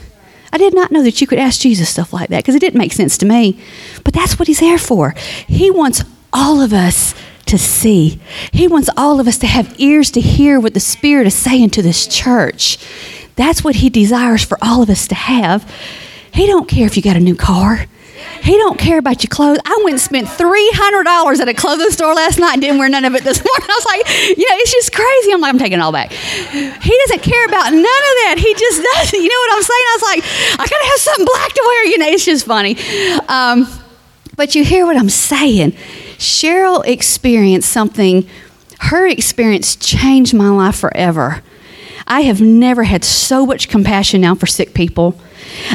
I 0.57 0.59
did 0.59 0.73
not 0.73 0.91
know 0.91 1.03
that 1.03 1.21
you 1.21 1.27
could 1.27 1.37
ask 1.37 1.61
Jesus 1.61 1.87
stuff 1.87 2.11
like 2.11 2.29
that 2.29 2.39
because 2.39 2.55
it 2.55 2.59
didn't 2.61 2.79
make 2.79 2.91
sense 2.91 3.15
to 3.19 3.27
me. 3.27 3.59
But 4.03 4.15
that's 4.15 4.39
what 4.39 4.47
He's 4.47 4.59
there 4.59 4.79
for. 4.79 5.13
He 5.45 5.69
wants 5.69 6.03
all 6.33 6.61
of 6.61 6.73
us 6.73 7.13
to 7.45 7.59
see, 7.59 8.19
He 8.51 8.67
wants 8.67 8.89
all 8.97 9.19
of 9.19 9.27
us 9.27 9.37
to 9.37 9.45
have 9.45 9.79
ears 9.79 10.09
to 10.11 10.19
hear 10.19 10.59
what 10.59 10.73
the 10.73 10.79
Spirit 10.79 11.27
is 11.27 11.35
saying 11.35 11.69
to 11.71 11.83
this 11.83 12.07
church. 12.07 12.79
That's 13.35 13.63
what 13.63 13.75
He 13.75 13.91
desires 13.91 14.43
for 14.43 14.57
all 14.59 14.81
of 14.81 14.89
us 14.89 15.07
to 15.09 15.15
have. 15.15 15.71
He 16.33 16.47
don't 16.47 16.67
care 16.67 16.87
if 16.87 16.97
you 16.97 17.03
got 17.03 17.15
a 17.15 17.19
new 17.19 17.35
car. 17.35 17.85
He 18.41 18.57
don't 18.57 18.77
care 18.79 18.97
about 18.97 19.23
your 19.23 19.29
clothes. 19.29 19.59
I 19.65 19.79
went 19.83 19.93
and 19.93 20.01
spent 20.01 20.29
three 20.29 20.69
hundred 20.73 21.03
dollars 21.03 21.39
at 21.39 21.47
a 21.47 21.53
clothing 21.53 21.91
store 21.91 22.13
last 22.13 22.39
night 22.39 22.53
and 22.53 22.61
didn't 22.61 22.79
wear 22.79 22.89
none 22.89 23.05
of 23.05 23.15
it 23.15 23.23
this 23.23 23.37
morning. 23.45 23.69
I 23.69 23.75
was 23.75 23.85
like, 23.85 24.37
you 24.37 24.45
know, 24.49 24.55
it's 24.57 24.71
just 24.71 24.93
crazy. 24.93 25.31
I'm 25.33 25.41
like, 25.41 25.53
I'm 25.53 25.59
taking 25.59 25.79
it 25.79 25.81
all 25.81 25.91
back. 25.91 26.11
He 26.11 26.99
doesn't 27.05 27.21
care 27.21 27.45
about 27.45 27.71
none 27.71 27.79
of 27.81 28.15
that. 28.25 28.35
He 28.37 28.53
just 28.53 28.81
doesn't. 28.95 29.21
You 29.21 29.29
know 29.29 29.41
what 29.47 29.57
I'm 29.57 29.63
saying? 29.63 29.85
I 29.87 29.93
was 29.95 30.03
like, 30.03 30.23
I 30.53 30.65
gotta 30.67 30.85
have 30.91 30.99
something 30.99 31.25
black 31.25 31.53
to 31.53 31.63
wear. 31.65 31.85
You 31.87 31.97
know, 31.99 32.07
it's 32.07 32.25
just 32.25 32.45
funny. 32.45 32.77
Um, 33.27 33.67
but 34.35 34.55
you 34.55 34.63
hear 34.63 34.85
what 34.85 34.97
I'm 34.97 35.09
saying. 35.09 35.71
Cheryl 36.17 36.85
experienced 36.85 37.69
something. 37.71 38.27
Her 38.79 39.07
experience 39.07 39.75
changed 39.75 40.33
my 40.33 40.49
life 40.49 40.75
forever. 40.75 41.43
I 42.07 42.21
have 42.21 42.39
never 42.39 42.83
had 42.83 43.03
so 43.03 43.45
much 43.45 43.67
compassion 43.67 44.21
now 44.21 44.35
for 44.35 44.45
sick 44.45 44.73
people. 44.73 45.19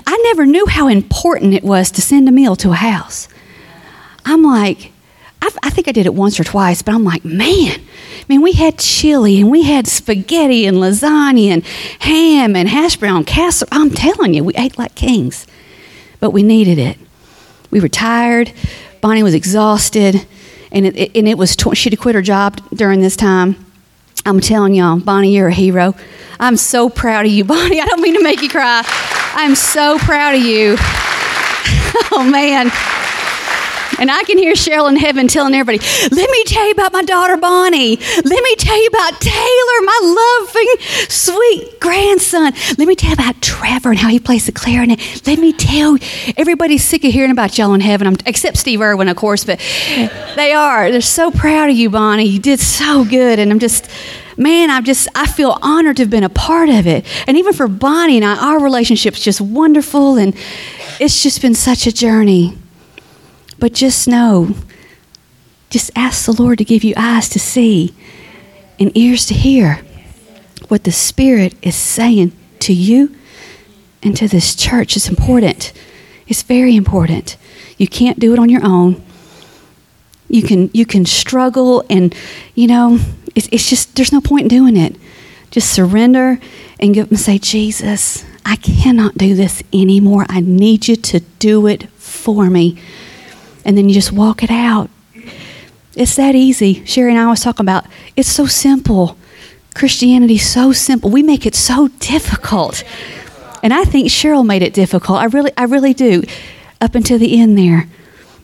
I 0.06 0.16
never 0.24 0.46
knew 0.46 0.66
how 0.66 0.88
important 0.88 1.54
it 1.54 1.64
was 1.64 1.90
to 1.92 2.02
send 2.02 2.28
a 2.28 2.32
meal 2.32 2.56
to 2.56 2.70
a 2.72 2.76
house. 2.76 3.28
I'm 4.24 4.42
like, 4.42 4.92
I, 5.40 5.50
I 5.64 5.70
think 5.70 5.88
I 5.88 5.92
did 5.92 6.06
it 6.06 6.14
once 6.14 6.38
or 6.38 6.44
twice, 6.44 6.82
but 6.82 6.94
I'm 6.94 7.04
like, 7.04 7.24
man, 7.24 7.80
I 7.80 8.24
mean, 8.28 8.42
we 8.42 8.52
had 8.52 8.78
chili 8.78 9.40
and 9.40 9.50
we 9.50 9.64
had 9.64 9.86
spaghetti 9.88 10.66
and 10.66 10.76
lasagna 10.76 11.48
and 11.48 11.64
ham 11.64 12.54
and 12.54 12.68
hash 12.68 12.96
brown 12.96 13.24
casserole. 13.24 13.68
I'm 13.72 13.90
telling 13.90 14.34
you, 14.34 14.44
we 14.44 14.54
ate 14.54 14.78
like 14.78 14.94
kings, 14.94 15.46
but 16.20 16.30
we 16.30 16.42
needed 16.42 16.78
it. 16.78 16.96
We 17.70 17.80
were 17.80 17.88
tired. 17.88 18.52
Bonnie 19.00 19.24
was 19.24 19.34
exhausted, 19.34 20.24
and 20.70 20.86
it, 20.86 20.96
it 20.96 21.16
and 21.16 21.26
it 21.26 21.36
was 21.36 21.56
tw- 21.56 21.76
she'd 21.76 21.98
quit 21.98 22.14
her 22.14 22.22
job 22.22 22.60
during 22.72 23.00
this 23.00 23.16
time. 23.16 23.56
I'm 24.24 24.38
telling 24.38 24.74
y'all, 24.74 25.00
Bonnie, 25.00 25.34
you're 25.34 25.48
a 25.48 25.52
hero. 25.52 25.96
I'm 26.38 26.56
so 26.56 26.88
proud 26.88 27.26
of 27.26 27.32
you, 27.32 27.44
Bonnie. 27.46 27.80
I 27.80 27.86
don't 27.86 28.00
mean 28.00 28.14
to 28.14 28.22
make 28.22 28.42
you 28.42 28.48
cry. 28.48 28.82
I'm 29.34 29.54
so 29.54 29.98
proud 29.98 30.34
of 30.34 30.42
you. 30.42 30.76
oh, 32.12 32.28
man. 32.30 32.70
And 33.98 34.10
I 34.10 34.24
can 34.24 34.36
hear 34.36 34.54
Cheryl 34.54 34.88
in 34.88 34.96
heaven 34.96 35.28
telling 35.28 35.54
everybody, 35.54 35.78
let 36.10 36.28
me 36.28 36.44
tell 36.44 36.64
you 36.66 36.72
about 36.72 36.92
my 36.92 37.02
daughter 37.02 37.36
Bonnie. 37.36 37.96
Let 37.96 38.42
me 38.42 38.56
tell 38.56 38.76
you 38.76 38.88
about 38.88 39.20
Taylor, 39.20 39.82
my 39.84 40.00
loving, 40.42 41.08
sweet 41.08 41.78
grandson. 41.78 42.52
Let 42.78 42.88
me 42.88 42.96
tell 42.96 43.10
you 43.10 43.14
about 43.14 43.40
Trevor 43.40 43.90
and 43.90 43.98
how 43.98 44.08
he 44.08 44.18
plays 44.18 44.46
the 44.46 44.52
clarinet. 44.52 44.98
Let 45.26 45.38
me 45.38 45.52
tell 45.52 45.98
everybody's 46.36 46.84
sick 46.84 47.04
of 47.04 47.12
hearing 47.12 47.30
about 47.30 47.58
y'all 47.58 47.74
in 47.74 47.80
heaven, 47.80 48.08
I'm, 48.08 48.16
except 48.26 48.56
Steve 48.56 48.80
Irwin, 48.80 49.08
of 49.08 49.16
course, 49.16 49.44
but 49.44 49.60
they 50.34 50.52
are. 50.52 50.90
They're 50.90 51.00
so 51.00 51.30
proud 51.30 51.70
of 51.70 51.76
you, 51.76 51.88
Bonnie. 51.88 52.24
You 52.24 52.40
did 52.40 52.60
so 52.60 53.04
good. 53.04 53.38
And 53.38 53.52
I'm 53.52 53.60
just, 53.60 53.88
man, 54.36 54.70
I'm 54.70 54.84
just 54.84 55.08
I 55.14 55.26
feel 55.26 55.58
honored 55.62 55.96
to 55.96 56.02
have 56.02 56.10
been 56.10 56.24
a 56.24 56.28
part 56.28 56.68
of 56.68 56.86
it. 56.86 57.06
And 57.26 57.36
even 57.36 57.52
for 57.52 57.68
Bonnie 57.68 58.16
and 58.16 58.24
I, 58.24 58.36
our 58.36 58.60
relationship's 58.60 59.20
just 59.20 59.40
wonderful 59.40 60.16
and 60.16 60.34
it's 61.00 61.22
just 61.22 61.42
been 61.42 61.54
such 61.54 61.86
a 61.86 61.92
journey. 61.92 62.56
But 63.58 63.72
just 63.72 64.08
know, 64.08 64.54
just 65.70 65.90
ask 65.96 66.26
the 66.26 66.32
Lord 66.32 66.58
to 66.58 66.64
give 66.64 66.84
you 66.84 66.94
eyes 66.96 67.28
to 67.30 67.38
see 67.38 67.94
and 68.78 68.96
ears 68.96 69.26
to 69.26 69.34
hear 69.34 69.84
what 70.68 70.84
the 70.84 70.92
Spirit 70.92 71.54
is 71.62 71.76
saying 71.76 72.32
to 72.60 72.72
you 72.72 73.14
and 74.02 74.16
to 74.16 74.28
this 74.28 74.54
church. 74.54 74.96
It's 74.96 75.08
important. 75.08 75.72
It's 76.26 76.42
very 76.42 76.76
important. 76.76 77.36
You 77.78 77.86
can't 77.86 78.18
do 78.18 78.32
it 78.32 78.38
on 78.38 78.48
your 78.48 78.64
own. 78.64 79.02
You 80.28 80.42
can 80.42 80.70
you 80.72 80.86
can 80.86 81.04
struggle 81.04 81.84
and 81.90 82.14
you 82.54 82.66
know 82.66 82.98
it's, 83.34 83.48
it's 83.52 83.68
just, 83.68 83.96
there's 83.96 84.12
no 84.12 84.20
point 84.20 84.42
in 84.42 84.48
doing 84.48 84.76
it. 84.76 84.96
Just 85.50 85.72
surrender 85.72 86.38
and 86.80 86.94
give 86.94 87.10
and 87.10 87.20
say, 87.20 87.38
Jesus, 87.38 88.24
I 88.44 88.56
cannot 88.56 89.16
do 89.16 89.34
this 89.34 89.62
anymore. 89.72 90.26
I 90.28 90.40
need 90.40 90.88
you 90.88 90.96
to 90.96 91.20
do 91.38 91.66
it 91.66 91.88
for 91.90 92.48
me. 92.50 92.78
And 93.64 93.76
then 93.76 93.88
you 93.88 93.94
just 93.94 94.12
walk 94.12 94.42
it 94.42 94.50
out. 94.50 94.90
It's 95.94 96.16
that 96.16 96.34
easy. 96.34 96.84
Sherry 96.84 97.10
and 97.10 97.20
I 97.20 97.28
was 97.28 97.40
talking 97.40 97.64
about 97.64 97.84
it's 98.16 98.30
so 98.30 98.46
simple. 98.46 99.16
Christianity 99.74 100.38
so 100.38 100.72
simple. 100.72 101.10
We 101.10 101.22
make 101.22 101.46
it 101.46 101.54
so 101.54 101.88
difficult. 101.98 102.82
And 103.62 103.72
I 103.72 103.84
think 103.84 104.08
Cheryl 104.08 104.44
made 104.44 104.62
it 104.62 104.74
difficult. 104.74 105.20
I 105.20 105.26
really, 105.26 105.52
I 105.56 105.64
really 105.64 105.94
do, 105.94 106.24
up 106.80 106.94
until 106.94 107.18
the 107.18 107.40
end 107.40 107.56
there. 107.56 107.88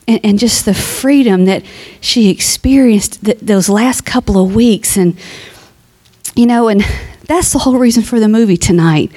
And, 0.08 0.20
and 0.24 0.38
just 0.38 0.64
the 0.64 0.74
freedom 0.74 1.44
that 1.44 1.62
she 2.00 2.30
experienced 2.30 3.24
th- 3.24 3.38
those 3.40 3.68
last 3.68 4.06
couple 4.06 4.42
of 4.42 4.54
weeks. 4.54 4.96
And, 4.96 5.16
you 6.34 6.46
know, 6.46 6.66
and 6.66 6.82
that's 7.26 7.52
the 7.52 7.60
whole 7.60 7.78
reason 7.78 8.02
for 8.02 8.18
the 8.18 8.28
movie 8.28 8.56
tonight. 8.56 9.12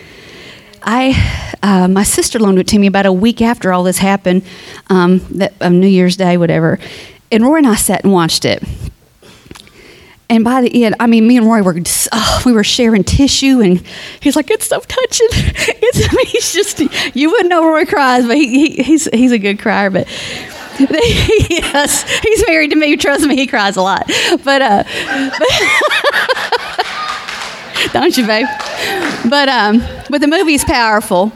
I, 0.84 1.58
uh, 1.64 1.88
my 1.88 2.04
sister 2.04 2.40
loaned 2.40 2.60
it 2.60 2.68
to 2.68 2.80
me 2.80 2.88
about 2.88 3.06
a 3.06 3.14
week 3.14 3.42
after 3.42 3.72
all 3.72 3.84
this 3.84 4.00
happened, 4.00 4.44
um, 4.90 5.20
that 5.38 5.54
um, 5.62 5.80
New 5.80 5.88
Year's 5.88 6.18
Day, 6.18 6.38
whatever. 6.38 6.78
And 7.32 7.44
Roy 7.44 7.58
and 7.58 7.68
I 7.68 7.76
sat 7.76 8.04
and 8.04 8.12
watched 8.12 8.46
it. 8.46 8.64
And 10.30 10.46
by 10.46 10.62
the 10.62 10.86
end, 10.86 10.96
I 10.98 11.08
mean, 11.08 11.28
me 11.28 11.36
and 11.36 11.46
Roy 11.46 11.62
were 11.62 11.78
just, 11.80 12.08
oh, 12.14 12.42
we 12.46 12.54
were 12.54 12.64
sharing 12.64 13.04
tissue, 13.04 13.60
and 13.60 13.84
he's 14.22 14.38
like, 14.38 14.50
"It's 14.50 14.68
so 14.68 14.80
touching." 14.80 15.28
It's, 15.84 16.10
I 16.10 16.16
mean, 16.16 16.26
he's 16.28 16.54
just 16.54 16.80
you 17.14 17.30
wouldn't 17.30 17.50
know 17.50 17.68
Roy 17.68 17.86
cries, 17.86 18.26
but 18.26 18.38
he, 18.38 18.76
he, 18.76 18.84
he's 18.84 19.10
he's 19.12 19.34
a 19.34 19.38
good 19.38 19.60
crier. 19.60 19.90
But 19.90 20.08
yes, 21.50 22.10
he's 22.22 22.44
married 22.48 22.72
to 22.72 22.76
me. 22.76 22.96
Trust 22.98 23.26
me, 23.26 23.36
he 23.36 23.48
cries 23.48 23.78
a 23.78 23.82
lot. 23.82 24.08
But 24.44 24.62
uh, 24.62 24.84
don't 27.94 28.18
you, 28.18 28.26
babe? 28.26 28.48
But 29.30 29.50
um, 29.50 29.84
but 30.10 30.22
the 30.22 30.28
movie's 30.28 30.64
powerful, 30.64 31.32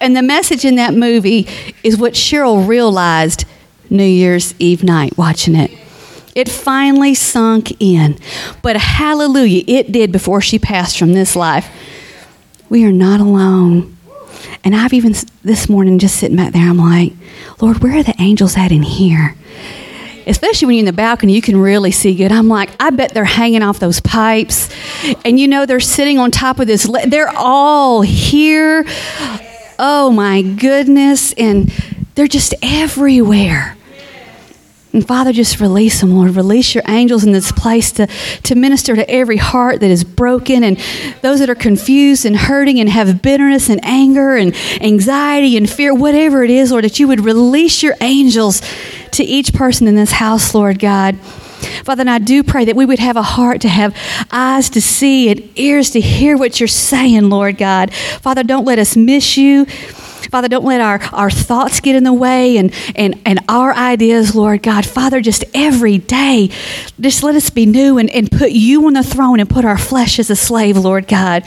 and 0.00 0.16
the 0.16 0.22
message 0.22 0.64
in 0.64 0.76
that 0.76 0.94
movie 0.94 1.46
is 1.82 1.98
what 1.98 2.14
Cheryl 2.14 2.66
realized 2.66 3.44
New 3.90 4.04
Year's 4.04 4.54
Eve 4.58 4.82
night 4.84 5.18
watching 5.18 5.56
it. 5.56 5.70
It 6.34 6.48
finally 6.48 7.14
sunk 7.14 7.80
in. 7.80 8.18
But 8.62 8.76
hallelujah, 8.76 9.64
it 9.66 9.90
did 9.90 10.12
before 10.12 10.40
she 10.40 10.58
passed 10.58 10.98
from 10.98 11.12
this 11.12 11.34
life. 11.34 11.68
We 12.68 12.84
are 12.84 12.92
not 12.92 13.20
alone. 13.20 13.96
And 14.62 14.76
I've 14.76 14.92
even 14.92 15.14
this 15.42 15.68
morning 15.68 15.98
just 15.98 16.16
sitting 16.16 16.36
back 16.36 16.52
there, 16.52 16.68
I'm 16.68 16.76
like, 16.76 17.12
Lord, 17.60 17.82
where 17.82 17.96
are 17.98 18.02
the 18.02 18.14
angels 18.18 18.56
at 18.56 18.72
in 18.72 18.82
here? 18.82 19.34
Especially 20.26 20.66
when 20.66 20.76
you're 20.76 20.80
in 20.80 20.86
the 20.86 20.92
balcony, 20.92 21.34
you 21.34 21.42
can 21.42 21.56
really 21.56 21.90
see 21.90 22.14
good. 22.14 22.30
I'm 22.30 22.48
like, 22.48 22.70
I 22.78 22.90
bet 22.90 23.14
they're 23.14 23.24
hanging 23.24 23.62
off 23.62 23.78
those 23.78 24.00
pipes. 24.00 24.68
And 25.24 25.40
you 25.40 25.48
know, 25.48 25.64
they're 25.66 25.80
sitting 25.80 26.18
on 26.18 26.30
top 26.30 26.60
of 26.60 26.66
this. 26.66 26.88
They're 27.06 27.32
all 27.34 28.02
here. 28.02 28.84
Oh 29.78 30.10
my 30.14 30.42
goodness. 30.42 31.32
And 31.32 31.72
they're 32.14 32.28
just 32.28 32.54
everywhere. 32.62 33.76
And 34.92 35.06
Father, 35.06 35.32
just 35.32 35.60
release 35.60 36.00
them, 36.00 36.16
Lord. 36.16 36.34
Release 36.34 36.74
your 36.74 36.82
angels 36.88 37.24
in 37.24 37.30
this 37.30 37.52
place 37.52 37.92
to, 37.92 38.08
to 38.42 38.54
minister 38.56 38.96
to 38.96 39.08
every 39.08 39.36
heart 39.36 39.80
that 39.80 39.90
is 39.90 40.02
broken 40.02 40.64
and 40.64 40.78
those 41.22 41.38
that 41.38 41.48
are 41.48 41.54
confused 41.54 42.26
and 42.26 42.36
hurting 42.36 42.80
and 42.80 42.88
have 42.88 43.22
bitterness 43.22 43.68
and 43.68 43.80
anger 43.84 44.34
and 44.34 44.54
anxiety 44.80 45.56
and 45.56 45.70
fear, 45.70 45.94
whatever 45.94 46.42
it 46.42 46.50
is, 46.50 46.72
Lord, 46.72 46.84
that 46.84 46.98
you 46.98 47.06
would 47.06 47.20
release 47.20 47.84
your 47.84 47.94
angels 48.00 48.62
to 49.12 49.22
each 49.22 49.52
person 49.52 49.86
in 49.86 49.94
this 49.94 50.12
house, 50.12 50.54
Lord 50.54 50.80
God. 50.80 51.16
Father, 51.84 52.00
and 52.00 52.10
I 52.10 52.18
do 52.18 52.42
pray 52.42 52.64
that 52.64 52.74
we 52.74 52.86
would 52.86 52.98
have 52.98 53.16
a 53.16 53.22
heart 53.22 53.60
to 53.60 53.68
have 53.68 53.94
eyes 54.32 54.70
to 54.70 54.80
see 54.80 55.28
and 55.30 55.58
ears 55.58 55.90
to 55.90 56.00
hear 56.00 56.36
what 56.36 56.58
you're 56.58 56.66
saying, 56.66 57.28
Lord 57.28 57.58
God. 57.58 57.92
Father, 57.92 58.42
don't 58.42 58.64
let 58.64 58.78
us 58.78 58.96
miss 58.96 59.36
you. 59.36 59.66
Father, 60.30 60.46
don't 60.46 60.64
let 60.64 60.80
our, 60.80 61.00
our 61.12 61.30
thoughts 61.30 61.80
get 61.80 61.96
in 61.96 62.04
the 62.04 62.12
way 62.12 62.56
and, 62.56 62.72
and, 62.94 63.20
and 63.26 63.40
our 63.48 63.74
ideas, 63.74 64.36
Lord 64.36 64.62
God. 64.62 64.86
Father, 64.86 65.20
just 65.20 65.44
every 65.54 65.98
day, 65.98 66.50
just 67.00 67.24
let 67.24 67.34
us 67.34 67.50
be 67.50 67.66
new 67.66 67.98
and, 67.98 68.08
and 68.10 68.30
put 68.30 68.52
you 68.52 68.86
on 68.86 68.92
the 68.92 69.02
throne 69.02 69.40
and 69.40 69.50
put 69.50 69.64
our 69.64 69.78
flesh 69.78 70.20
as 70.20 70.30
a 70.30 70.36
slave, 70.36 70.76
Lord 70.76 71.08
God. 71.08 71.44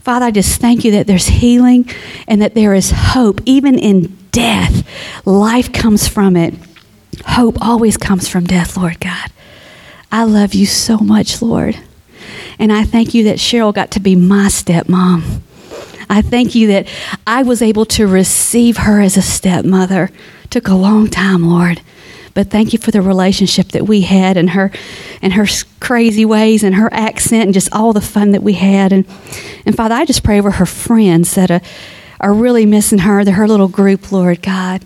Father, 0.00 0.26
I 0.26 0.30
just 0.32 0.60
thank 0.60 0.84
you 0.84 0.90
that 0.92 1.06
there's 1.06 1.26
healing 1.26 1.88
and 2.26 2.42
that 2.42 2.54
there 2.54 2.74
is 2.74 2.90
hope. 2.90 3.40
Even 3.46 3.78
in 3.78 4.16
death, 4.32 4.84
life 5.24 5.72
comes 5.72 6.08
from 6.08 6.36
it. 6.36 6.54
Hope 7.24 7.56
always 7.60 7.96
comes 7.96 8.28
from 8.28 8.44
death, 8.46 8.76
Lord 8.76 8.98
God. 8.98 9.30
I 10.10 10.24
love 10.24 10.54
you 10.54 10.66
so 10.66 10.98
much, 10.98 11.40
Lord. 11.40 11.78
And 12.58 12.72
I 12.72 12.82
thank 12.82 13.14
you 13.14 13.24
that 13.24 13.38
Cheryl 13.38 13.72
got 13.72 13.92
to 13.92 14.00
be 14.00 14.16
my 14.16 14.46
stepmom. 14.46 15.42
I 16.08 16.22
thank 16.22 16.54
you 16.54 16.68
that 16.68 16.88
I 17.26 17.42
was 17.42 17.62
able 17.62 17.84
to 17.86 18.06
receive 18.06 18.78
her 18.78 19.00
as 19.00 19.16
a 19.16 19.22
stepmother. 19.22 20.10
Took 20.50 20.68
a 20.68 20.74
long 20.74 21.08
time, 21.08 21.48
Lord. 21.48 21.80
But 22.36 22.50
thank 22.50 22.74
you 22.74 22.78
for 22.78 22.90
the 22.90 23.00
relationship 23.00 23.68
that 23.68 23.86
we 23.86 24.02
had 24.02 24.36
and 24.36 24.50
her 24.50 24.70
and 25.22 25.32
her 25.32 25.46
crazy 25.80 26.26
ways 26.26 26.62
and 26.62 26.74
her 26.74 26.92
accent 26.92 27.44
and 27.44 27.54
just 27.54 27.72
all 27.72 27.94
the 27.94 28.00
fun 28.02 28.32
that 28.32 28.42
we 28.42 28.52
had. 28.52 28.92
And, 28.92 29.06
and 29.64 29.74
Father, 29.74 29.94
I 29.94 30.04
just 30.04 30.22
pray 30.22 30.38
over 30.38 30.50
her 30.50 30.66
friends 30.66 31.34
that 31.34 31.50
are, 31.50 31.62
are 32.20 32.34
really 32.34 32.66
missing 32.66 32.98
her, 32.98 33.24
the, 33.24 33.32
her 33.32 33.48
little 33.48 33.68
group, 33.68 34.12
Lord 34.12 34.42
God. 34.42 34.84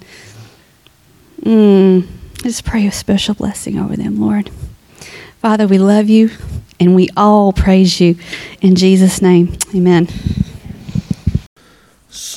Mm, 1.42 2.06
I 2.38 2.42
just 2.42 2.64
pray 2.64 2.86
a 2.86 2.92
special 2.92 3.34
blessing 3.34 3.80
over 3.80 3.96
them, 3.96 4.20
Lord. 4.20 4.48
Father, 5.40 5.66
we 5.66 5.78
love 5.78 6.08
you 6.08 6.30
and 6.78 6.94
we 6.94 7.08
all 7.16 7.52
praise 7.52 8.00
you. 8.00 8.16
In 8.60 8.76
Jesus' 8.76 9.20
name, 9.20 9.56
amen. 9.74 10.06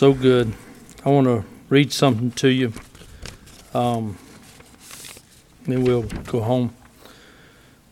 So 0.04 0.12
good. 0.12 0.52
I 1.06 1.10
want 1.12 1.28
to 1.28 1.46
read 1.70 1.94
something 1.94 2.32
to 2.32 2.50
you. 2.50 2.74
Um, 3.74 4.18
then 5.66 5.86
we'll 5.86 6.02
go 6.26 6.42
home. 6.42 6.76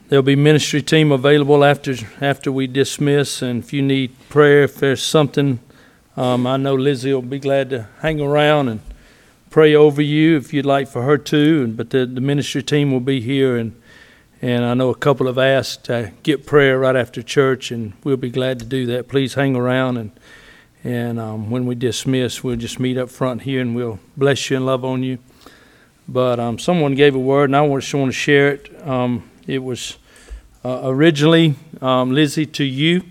There'll 0.09 0.21
be 0.21 0.35
ministry 0.35 0.81
team 0.81 1.13
available 1.13 1.63
after 1.63 1.95
after 2.19 2.51
we 2.51 2.67
dismiss, 2.67 3.41
and 3.41 3.63
if 3.63 3.71
you 3.71 3.81
need 3.81 4.11
prayer, 4.27 4.63
if 4.63 4.75
there's 4.75 5.01
something, 5.01 5.61
um, 6.17 6.45
I 6.45 6.57
know 6.57 6.75
Lizzie 6.75 7.13
will 7.13 7.21
be 7.21 7.39
glad 7.39 7.69
to 7.69 7.87
hang 8.01 8.19
around 8.19 8.67
and 8.67 8.81
pray 9.49 9.73
over 9.73 10.01
you 10.01 10.35
if 10.35 10.53
you'd 10.53 10.65
like 10.65 10.89
for 10.89 11.03
her 11.03 11.17
to. 11.17 11.63
And 11.63 11.77
but 11.77 11.91
the, 11.91 12.05
the 12.05 12.19
ministry 12.19 12.61
team 12.61 12.91
will 12.91 12.99
be 12.99 13.21
here, 13.21 13.55
and 13.55 13.81
and 14.41 14.65
I 14.65 14.73
know 14.73 14.89
a 14.89 14.95
couple 14.95 15.27
have 15.27 15.37
asked 15.37 15.85
to 15.85 16.11
get 16.23 16.45
prayer 16.45 16.77
right 16.77 16.97
after 16.97 17.23
church, 17.23 17.71
and 17.71 17.93
we'll 18.03 18.17
be 18.17 18.29
glad 18.29 18.59
to 18.59 18.65
do 18.65 18.85
that. 18.87 19.07
Please 19.07 19.35
hang 19.35 19.55
around 19.55 19.95
and 19.95 20.11
and 20.83 21.19
um, 21.19 21.51
when 21.51 21.65
we 21.65 21.75
dismiss, 21.75 22.43
we'll 22.43 22.55
just 22.55 22.79
meet 22.79 22.97
up 22.97 23.09
front 23.09 23.43
here 23.43 23.61
and 23.61 23.75
we'll 23.75 23.99
bless 24.17 24.49
you 24.49 24.57
and 24.57 24.65
love 24.65 24.83
on 24.83 25.03
you. 25.03 25.19
But 26.07 26.39
um, 26.39 26.57
someone 26.59 26.95
gave 26.95 27.15
a 27.15 27.19
word, 27.19 27.45
and 27.45 27.55
I 27.55 27.67
just 27.75 27.93
want 27.93 28.09
to 28.09 28.13
share 28.13 28.49
it. 28.49 28.87
Um, 28.87 29.29
it 29.47 29.59
was 29.59 29.97
uh, 30.65 30.81
originally, 30.83 31.55
um, 31.81 32.11
Lizzie, 32.11 32.47
to 32.47 32.63
you. 32.63 33.03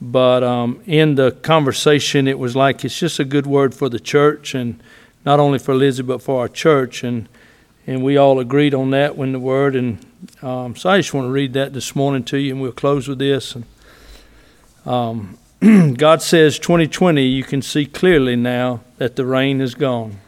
But 0.00 0.42
um, 0.42 0.80
in 0.86 1.16
the 1.16 1.32
conversation, 1.32 2.26
it 2.26 2.38
was 2.38 2.56
like 2.56 2.84
it's 2.84 2.98
just 2.98 3.18
a 3.18 3.24
good 3.24 3.46
word 3.46 3.74
for 3.74 3.88
the 3.88 4.00
church, 4.00 4.54
and 4.54 4.82
not 5.24 5.40
only 5.40 5.58
for 5.58 5.74
Lizzie, 5.74 6.02
but 6.02 6.22
for 6.22 6.40
our 6.40 6.48
church. 6.48 7.04
And, 7.04 7.28
and 7.86 8.02
we 8.02 8.16
all 8.16 8.38
agreed 8.38 8.74
on 8.74 8.90
that 8.90 9.16
when 9.16 9.32
the 9.32 9.38
word. 9.38 9.76
And 9.76 10.04
um, 10.40 10.74
so 10.76 10.90
I 10.90 10.98
just 10.98 11.12
want 11.12 11.26
to 11.26 11.32
read 11.32 11.52
that 11.52 11.72
this 11.72 11.94
morning 11.94 12.24
to 12.24 12.38
you, 12.38 12.52
and 12.52 12.62
we'll 12.62 12.72
close 12.72 13.08
with 13.08 13.18
this. 13.18 13.56
And, 13.56 13.64
God 15.96 16.22
says 16.22 16.58
2020, 16.58 17.22
you 17.22 17.44
can 17.44 17.62
see 17.62 17.86
clearly 17.86 18.34
now 18.34 18.80
that 18.96 19.14
the 19.14 19.24
rain 19.24 19.60
is 19.60 19.76
gone. 19.76 20.18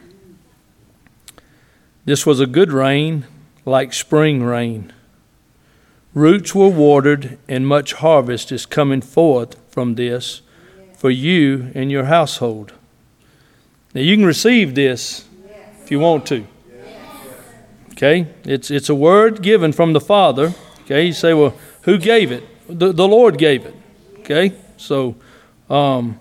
This 2.05 2.25
was 2.25 2.39
a 2.39 2.45
good 2.45 2.71
rain, 2.71 3.25
like 3.65 3.91
spring 3.91 4.43
rain. 4.43 4.93
Roots 6.13 6.55
were 6.55 6.69
watered, 6.69 7.37
and 7.49 7.67
much 7.67 7.93
harvest 7.93 8.49
is 8.53 8.65
coming 8.65 9.01
forth 9.01 9.57
from 9.69 9.95
this 9.95 10.41
for 10.97 11.09
you 11.09 11.69
and 11.75 11.91
your 11.91 12.05
household. 12.05 12.71
Now, 13.93 14.01
you 14.01 14.15
can 14.15 14.25
receive 14.25 14.73
this 14.73 15.25
if 15.83 15.91
you 15.91 15.99
want 15.99 16.25
to. 16.27 16.47
Okay? 17.91 18.27
It's, 18.45 18.71
it's 18.71 18.87
a 18.87 18.95
word 18.95 19.41
given 19.41 19.73
from 19.73 19.91
the 19.91 19.99
Father. 19.99 20.53
Okay? 20.83 21.07
You 21.07 21.13
say, 21.13 21.33
well, 21.33 21.55
who 21.81 21.97
gave 21.97 22.31
it? 22.31 22.45
The, 22.69 22.93
the 22.93 23.07
Lord 23.07 23.37
gave 23.37 23.65
it. 23.65 23.75
Okay? 24.19 24.53
So, 24.77 25.15
um, 25.69 26.19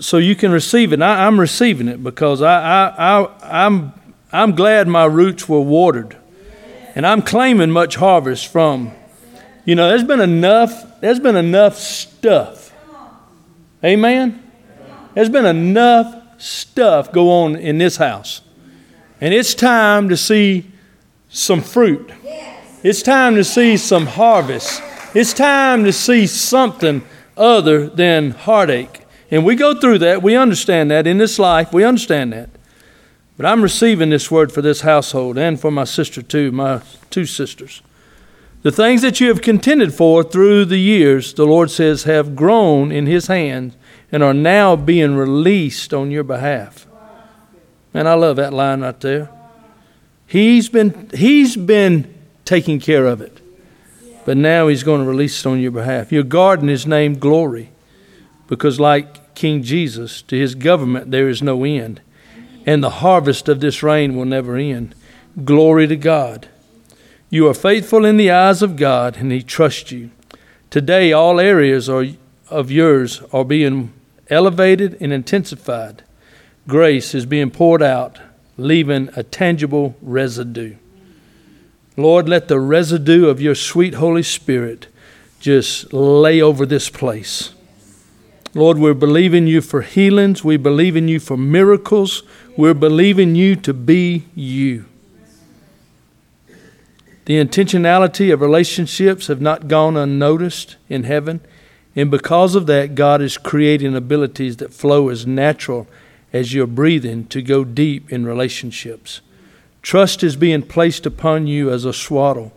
so 0.00 0.18
you 0.18 0.34
can 0.36 0.52
receive 0.52 0.92
it. 0.92 1.02
I, 1.02 1.26
am 1.26 1.38
receiving 1.38 1.88
it 1.88 2.02
because 2.02 2.42
I, 2.42 2.60
I, 2.60 3.20
I, 3.20 3.66
I'm, 3.66 3.92
I'm 4.32 4.54
glad 4.54 4.88
my 4.88 5.04
roots 5.04 5.48
were 5.48 5.60
watered. 5.60 6.16
And 6.94 7.06
I'm 7.06 7.22
claiming 7.22 7.70
much 7.70 7.96
harvest 7.96 8.48
from, 8.48 8.92
you 9.64 9.74
know, 9.74 9.88
there's 9.88 10.04
been 10.04 10.20
enough, 10.20 11.00
there's 11.00 11.20
been 11.20 11.36
enough 11.36 11.76
stuff. 11.76 12.72
Amen? 13.84 14.42
There's 15.14 15.28
been 15.28 15.46
enough 15.46 16.14
stuff 16.38 17.12
go 17.12 17.30
on 17.30 17.56
in 17.56 17.78
this 17.78 17.96
house. 17.96 18.40
And 19.20 19.34
it's 19.34 19.54
time 19.54 20.08
to 20.08 20.16
see 20.16 20.70
some 21.28 21.60
fruit. 21.60 22.10
It's 22.82 23.02
time 23.02 23.34
to 23.34 23.44
see 23.44 23.76
some 23.76 24.06
harvest. 24.06 24.80
It's 25.14 25.32
time 25.32 25.84
to 25.84 25.92
see 25.92 26.26
something 26.26 27.02
other 27.36 27.88
than 27.88 28.32
heartache. 28.32 29.02
And 29.30 29.44
we 29.44 29.56
go 29.56 29.78
through 29.78 29.98
that. 29.98 30.22
We 30.22 30.36
understand 30.36 30.90
that 30.90 31.06
in 31.06 31.18
this 31.18 31.38
life. 31.38 31.72
We 31.72 31.84
understand 31.84 32.32
that. 32.32 32.50
But 33.36 33.46
I'm 33.46 33.62
receiving 33.62 34.10
this 34.10 34.30
word 34.30 34.52
for 34.52 34.62
this 34.62 34.80
household 34.80 35.38
and 35.38 35.60
for 35.60 35.70
my 35.70 35.84
sister 35.84 36.22
too, 36.22 36.50
my 36.50 36.82
two 37.10 37.24
sisters. 37.24 37.82
The 38.62 38.72
things 38.72 39.02
that 39.02 39.20
you 39.20 39.28
have 39.28 39.40
contended 39.40 39.94
for 39.94 40.24
through 40.24 40.64
the 40.64 40.78
years, 40.78 41.32
the 41.34 41.46
Lord 41.46 41.70
says, 41.70 42.02
have 42.02 42.34
grown 42.34 42.90
in 42.90 43.06
His 43.06 43.28
hand 43.28 43.76
and 44.10 44.22
are 44.22 44.34
now 44.34 44.74
being 44.74 45.14
released 45.14 45.94
on 45.94 46.10
your 46.10 46.24
behalf. 46.24 46.86
And 47.94 48.08
I 48.08 48.14
love 48.14 48.36
that 48.36 48.52
line 48.52 48.80
right 48.80 48.98
there. 49.00 49.30
He's 50.26 50.68
been, 50.68 51.08
he's 51.14 51.56
been 51.56 52.12
taking 52.44 52.80
care 52.80 53.06
of 53.06 53.20
it, 53.20 53.40
but 54.28 54.36
now 54.36 54.68
He's 54.68 54.82
going 54.82 55.00
to 55.00 55.08
release 55.08 55.40
it 55.40 55.48
on 55.48 55.58
your 55.58 55.70
behalf. 55.70 56.12
Your 56.12 56.22
garden 56.22 56.68
is 56.68 56.86
named 56.86 57.18
Glory 57.18 57.70
because, 58.46 58.78
like 58.78 59.34
King 59.34 59.62
Jesus, 59.62 60.20
to 60.20 60.38
His 60.38 60.54
government 60.54 61.10
there 61.10 61.30
is 61.30 61.40
no 61.40 61.64
end, 61.64 62.02
and 62.66 62.84
the 62.84 62.90
harvest 63.00 63.48
of 63.48 63.60
this 63.60 63.82
rain 63.82 64.14
will 64.14 64.26
never 64.26 64.58
end. 64.58 64.94
Glory 65.46 65.86
to 65.86 65.96
God. 65.96 66.46
You 67.30 67.48
are 67.48 67.54
faithful 67.54 68.04
in 68.04 68.18
the 68.18 68.30
eyes 68.30 68.60
of 68.60 68.76
God, 68.76 69.16
and 69.16 69.32
He 69.32 69.42
trusts 69.42 69.92
you. 69.92 70.10
Today, 70.68 71.10
all 71.10 71.40
areas 71.40 71.88
are, 71.88 72.04
of 72.50 72.70
yours 72.70 73.22
are 73.32 73.46
being 73.46 73.94
elevated 74.28 74.98
and 75.00 75.10
intensified. 75.10 76.02
Grace 76.66 77.14
is 77.14 77.24
being 77.24 77.50
poured 77.50 77.82
out, 77.82 78.18
leaving 78.58 79.08
a 79.16 79.22
tangible 79.22 79.96
residue. 80.02 80.76
Lord, 81.98 82.28
let 82.28 82.46
the 82.46 82.60
residue 82.60 83.26
of 83.26 83.40
your 83.40 83.56
sweet 83.56 83.94
Holy 83.94 84.22
Spirit 84.22 84.86
just 85.40 85.92
lay 85.92 86.40
over 86.40 86.64
this 86.64 86.88
place. 86.88 87.52
Lord, 88.54 88.78
we're 88.78 88.94
believing 88.94 89.48
you 89.48 89.60
for 89.60 89.82
healings. 89.82 90.44
We 90.44 90.58
believe 90.58 90.94
in 90.94 91.08
you 91.08 91.18
for 91.18 91.36
miracles. 91.36 92.22
We're 92.56 92.72
believing 92.72 93.34
you 93.34 93.56
to 93.56 93.74
be 93.74 94.26
you. 94.36 94.84
The 97.24 97.44
intentionality 97.44 98.32
of 98.32 98.42
relationships 98.42 99.26
have 99.26 99.40
not 99.40 99.66
gone 99.66 99.96
unnoticed 99.96 100.76
in 100.88 101.02
heaven, 101.02 101.40
and 101.96 102.12
because 102.12 102.54
of 102.54 102.66
that, 102.66 102.94
God 102.94 103.20
is 103.20 103.36
creating 103.36 103.96
abilities 103.96 104.58
that 104.58 104.72
flow 104.72 105.08
as 105.08 105.26
natural 105.26 105.88
as 106.32 106.54
your 106.54 106.68
breathing 106.68 107.26
to 107.26 107.42
go 107.42 107.64
deep 107.64 108.12
in 108.12 108.24
relationships. 108.24 109.20
Trust 109.82 110.22
is 110.22 110.36
being 110.36 110.62
placed 110.62 111.06
upon 111.06 111.46
you 111.46 111.70
as 111.70 111.84
a 111.84 111.92
swaddle. 111.92 112.52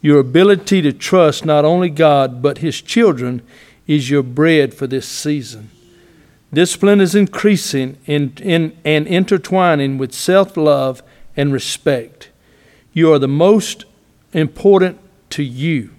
Your 0.00 0.18
ability 0.18 0.82
to 0.82 0.92
trust 0.92 1.44
not 1.44 1.64
only 1.64 1.88
God 1.88 2.42
but 2.42 2.58
His 2.58 2.80
children 2.80 3.42
is 3.86 4.10
your 4.10 4.22
bread 4.22 4.74
for 4.74 4.86
this 4.86 5.08
season. 5.08 5.70
Discipline 6.52 7.00
is 7.00 7.14
increasing 7.14 7.96
in, 8.06 8.34
in, 8.42 8.76
and 8.84 9.06
intertwining 9.06 9.96
with 9.98 10.12
self 10.12 10.56
love 10.56 11.02
and 11.36 11.52
respect. 11.52 12.30
You 12.92 13.12
are 13.12 13.18
the 13.18 13.28
most 13.28 13.86
important 14.32 14.98
to 15.30 15.42
you 15.42 15.90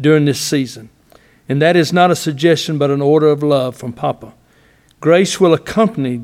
during 0.00 0.24
this 0.24 0.40
season. 0.40 0.88
And 1.48 1.60
that 1.62 1.76
is 1.76 1.92
not 1.92 2.10
a 2.10 2.16
suggestion, 2.16 2.78
but 2.78 2.90
an 2.90 3.02
order 3.02 3.28
of 3.28 3.42
love 3.42 3.76
from 3.76 3.92
Papa. 3.92 4.34
Grace 5.00 5.40
will 5.40 5.54
accompany 5.54 6.20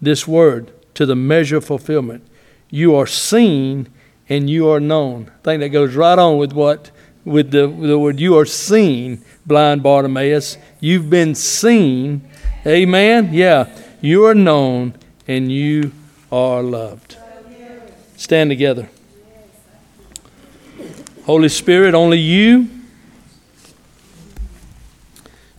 this 0.00 0.26
word 0.26 0.72
to 0.94 1.06
the 1.06 1.16
measure 1.16 1.56
of 1.56 1.64
fulfillment. 1.64 2.26
You 2.70 2.94
are 2.96 3.06
seen 3.06 3.88
and 4.28 4.48
you 4.48 4.68
are 4.70 4.80
known. 4.80 5.30
I 5.40 5.44
think 5.44 5.60
that 5.60 5.68
goes 5.70 5.94
right 5.94 6.18
on 6.18 6.38
with 6.38 6.52
what, 6.52 6.90
with 7.24 7.50
the, 7.50 7.66
the 7.66 7.98
word 7.98 8.20
you 8.20 8.38
are 8.38 8.46
seen, 8.46 9.24
blind 9.44 9.82
Bartimaeus. 9.82 10.56
You've 10.78 11.10
been 11.10 11.34
seen. 11.34 12.22
Amen? 12.66 13.30
Yeah. 13.32 13.68
You 14.00 14.24
are 14.26 14.34
known 14.34 14.94
and 15.26 15.50
you 15.50 15.92
are 16.30 16.62
loved. 16.62 17.16
Stand 18.16 18.50
together. 18.50 18.88
Holy 21.24 21.48
Spirit, 21.48 21.94
only 21.94 22.18
you. 22.18 22.68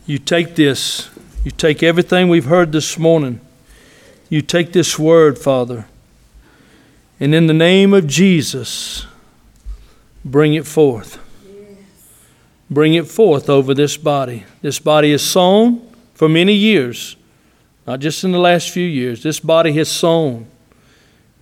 You 0.04 0.18
take 0.18 0.56
this, 0.56 1.08
you 1.44 1.50
take 1.50 1.82
everything 1.82 2.28
we've 2.28 2.44
heard 2.44 2.72
this 2.72 2.98
morning, 2.98 3.40
you 4.28 4.42
take 4.42 4.72
this 4.72 4.98
word, 4.98 5.38
Father, 5.38 5.86
and 7.22 7.36
in 7.36 7.46
the 7.46 7.54
name 7.54 7.94
of 7.94 8.08
Jesus, 8.08 9.06
bring 10.24 10.54
it 10.54 10.66
forth. 10.66 11.20
Bring 12.68 12.94
it 12.94 13.06
forth 13.06 13.48
over 13.48 13.74
this 13.74 13.96
body. 13.96 14.44
This 14.60 14.80
body 14.80 15.12
is 15.12 15.22
sown 15.22 15.88
for 16.14 16.28
many 16.28 16.52
years, 16.52 17.14
not 17.86 18.00
just 18.00 18.24
in 18.24 18.32
the 18.32 18.40
last 18.40 18.70
few 18.70 18.84
years. 18.84 19.22
This 19.22 19.38
body 19.38 19.72
has 19.74 19.88
sown, 19.88 20.48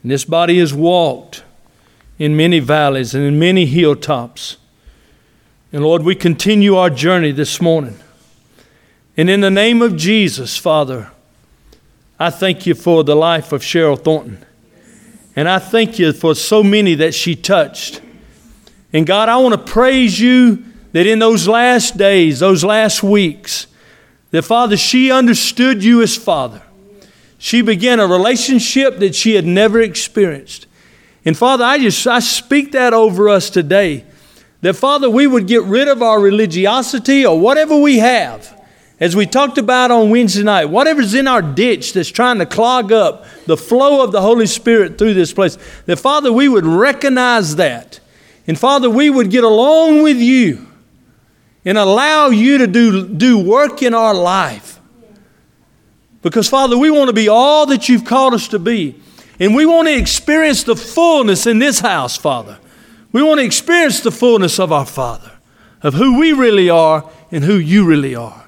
and 0.03 0.13
this 0.13 0.27
body 0.27 0.59
has 0.59 0.75
walked 0.75 1.45
in 2.19 2.37
many 2.37 2.59
valleys 2.59 3.15
and 3.15 3.25
in 3.25 3.39
many 3.39 3.65
hilltops. 3.65 4.59
And 5.73 5.83
Lord, 5.83 6.03
we 6.03 6.15
continue 6.15 6.77
our 6.77 6.91
journey 6.91 7.33
this 7.33 7.59
morning. 7.59 7.99
And 9.17 9.31
in 9.31 9.41
the 9.41 9.51
name 9.51 9.81
of 9.81 9.97
Jesus, 9.97 10.59
Father, 10.59 11.11
I 12.19 12.29
thank 12.29 12.67
you 12.67 12.75
for 12.75 13.03
the 13.03 13.17
life 13.17 13.51
of 13.51 13.63
Cheryl 13.63 13.99
Thornton. 13.99 14.45
And 15.41 15.49
I 15.49 15.59
thank 15.59 15.99
you 15.99 16.13
for 16.13 16.35
so 16.35 16.63
many 16.63 16.97
that 16.97 17.15
she 17.15 17.35
touched. 17.35 18.03
And 18.93 19.07
God, 19.07 19.31
I 19.31 19.39
want 19.39 19.55
to 19.55 19.73
praise 19.73 20.21
you 20.21 20.67
that 20.93 21.07
in 21.07 21.19
those 21.19 21.49
last 21.49 21.97
days, 21.97 22.41
those 22.41 22.63
last 22.63 23.03
weeks, 23.03 23.67
that 24.33 24.43
Father, 24.43 24.77
she 24.77 25.11
understood 25.11 25.83
you 25.83 26.03
as 26.03 26.15
Father. 26.15 26.61
She 27.39 27.63
began 27.63 28.01
a 28.01 28.07
relationship 28.07 28.99
that 28.99 29.15
she 29.15 29.35
had 29.35 29.47
never 29.47 29.81
experienced. 29.81 30.67
And 31.25 31.35
Father, 31.35 31.65
I 31.65 31.79
just 31.79 32.07
I 32.07 32.19
speak 32.19 32.73
that 32.73 32.93
over 32.93 33.31
us 33.31 33.49
today. 33.49 34.05
That 34.61 34.75
Father, 34.75 35.09
we 35.09 35.27
would 35.27 35.47
get 35.47 35.63
rid 35.63 35.89
of 35.89 36.03
our 36.03 36.21
religiosity 36.21 37.25
or 37.25 37.41
whatever 37.41 37.79
we 37.79 38.01
have. 38.01 38.60
As 39.01 39.17
we 39.17 39.25
talked 39.25 39.57
about 39.57 39.91
on 39.91 40.11
Wednesday 40.11 40.43
night, 40.43 40.67
whatever's 40.67 41.15
in 41.15 41.27
our 41.27 41.41
ditch 41.41 41.95
that's 41.95 42.11
trying 42.11 42.39
to 42.39 42.45
clog 42.45 42.93
up 42.93 43.25
the 43.47 43.57
flow 43.57 44.05
of 44.05 44.13
the 44.13 44.21
Holy 44.21 44.47
Spirit 44.47 44.99
through 44.99 45.15
this 45.15 45.33
place, 45.33 45.57
that 45.87 45.99
Father, 45.99 46.31
we 46.31 46.49
would 46.49 46.67
recognize 46.67 47.57
that. 47.57 47.99
And 48.47 48.59
Father, 48.59 48.91
we 48.91 49.09
would 49.09 49.31
get 49.31 49.43
along 49.43 50.03
with 50.03 50.19
you 50.19 50.67
and 51.65 51.79
allow 51.79 52.29
you 52.29 52.59
to 52.59 52.67
do, 52.67 53.09
do 53.09 53.39
work 53.39 53.83
in 53.83 53.95
our 53.95 54.13
life. 54.13 54.79
Because, 56.21 56.51
Father, 56.51 56.77
we 56.77 56.91
want 56.91 57.09
to 57.09 57.15
be 57.15 57.29
all 57.29 57.65
that 57.67 57.89
you've 57.89 58.05
called 58.05 58.35
us 58.35 58.49
to 58.49 58.59
be. 58.59 59.01
And 59.39 59.55
we 59.55 59.65
want 59.65 59.89
to 59.89 59.97
experience 59.97 60.65
the 60.65 60.77
fullness 60.77 61.47
in 61.47 61.59
this 61.59 61.81
house, 61.81 62.19
Father. 62.19 62.59
We 63.13 63.23
want 63.23 63.41
to 63.41 63.47
experience 63.47 64.01
the 64.01 64.11
fullness 64.11 64.61
of 64.61 64.71
our 64.71 64.85
Father, 64.85 65.33
of 65.83 65.95
who 65.95 66.19
we 66.19 66.35
really 66.35 66.69
are 66.69 67.11
and 67.33 67.45
who 67.45 67.57
you 67.57 67.87
really 67.87 68.15
are. 68.15 68.40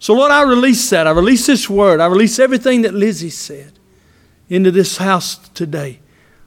So, 0.00 0.14
Lord, 0.14 0.32
I 0.32 0.42
release 0.42 0.90
that. 0.90 1.06
I 1.06 1.12
release 1.12 1.46
this 1.46 1.70
word. 1.70 2.00
I 2.00 2.06
release 2.06 2.40
everything 2.40 2.82
that 2.82 2.92
Lizzie 2.92 3.30
said 3.30 3.72
into 4.48 4.72
this 4.72 4.96
house 4.96 5.36
today. 5.50 6.00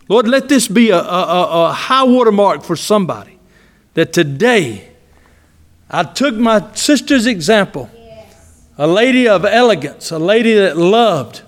Lord, 0.10 0.28
let 0.28 0.49
this 0.49 0.68
be 0.68 0.89
a, 0.89 0.99
a, 0.99 1.70
a 1.70 1.72
high 1.72 2.04
watermark 2.04 2.64
for 2.64 2.76
somebody 2.76 3.39
that 3.93 4.12
today 4.12 4.89
I 5.89 6.04
took 6.04 6.36
my 6.36 6.74
sister's 6.74 7.26
example, 7.26 7.89
a 8.78 8.88
lady 8.88 9.30
of 9.30 9.45
elegance, 9.45 10.12
a 10.12 10.20
lady 10.20 10.54
that 10.56 10.76
loved 10.76 11.43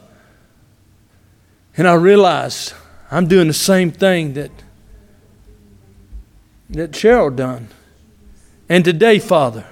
and 1.77 1.87
I 1.87 1.93
realized 1.93 2.73
I'm 3.11 3.27
doing 3.27 3.47
the 3.47 3.53
same 3.53 3.91
thing 3.91 4.33
that, 4.33 4.51
that 6.69 6.91
Cheryl 6.91 7.35
done. 7.35 7.67
And 8.69 8.83
today, 8.83 9.19
Father, 9.19 9.65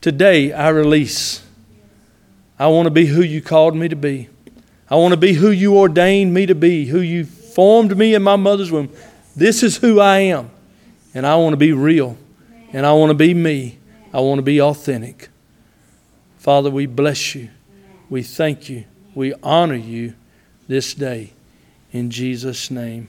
today 0.00 0.52
I 0.52 0.68
release. 0.68 1.42
I 2.58 2.66
want 2.68 2.86
to 2.86 2.90
be 2.90 3.06
who 3.06 3.22
you 3.22 3.40
called 3.40 3.76
me 3.76 3.88
to 3.88 3.96
be. 3.96 4.28
I 4.90 4.96
want 4.96 5.12
to 5.12 5.18
be 5.18 5.34
who 5.34 5.50
you 5.50 5.76
ordained 5.76 6.32
me 6.32 6.46
to 6.46 6.54
be, 6.54 6.86
who 6.86 7.00
you 7.00 7.24
formed 7.24 7.96
me 7.96 8.14
in 8.14 8.22
my 8.22 8.36
mother's 8.36 8.70
womb. 8.70 8.90
This 9.36 9.62
is 9.62 9.76
who 9.76 10.00
I 10.00 10.18
am. 10.20 10.50
And 11.14 11.26
I 11.26 11.36
want 11.36 11.52
to 11.52 11.58
be 11.58 11.72
real. 11.72 12.16
And 12.72 12.86
I 12.86 12.92
want 12.92 13.10
to 13.10 13.14
be 13.14 13.34
me. 13.34 13.78
I 14.12 14.20
want 14.20 14.38
to 14.38 14.42
be 14.42 14.60
authentic. 14.60 15.28
Father, 16.38 16.70
we 16.70 16.86
bless 16.86 17.34
you. 17.34 17.50
We 18.08 18.22
thank 18.22 18.68
you. 18.68 18.84
We 19.14 19.34
honor 19.42 19.74
you 19.74 20.14
this 20.66 20.94
day. 20.94 21.32
In 21.92 22.10
Jesus' 22.10 22.70
name. 22.70 23.08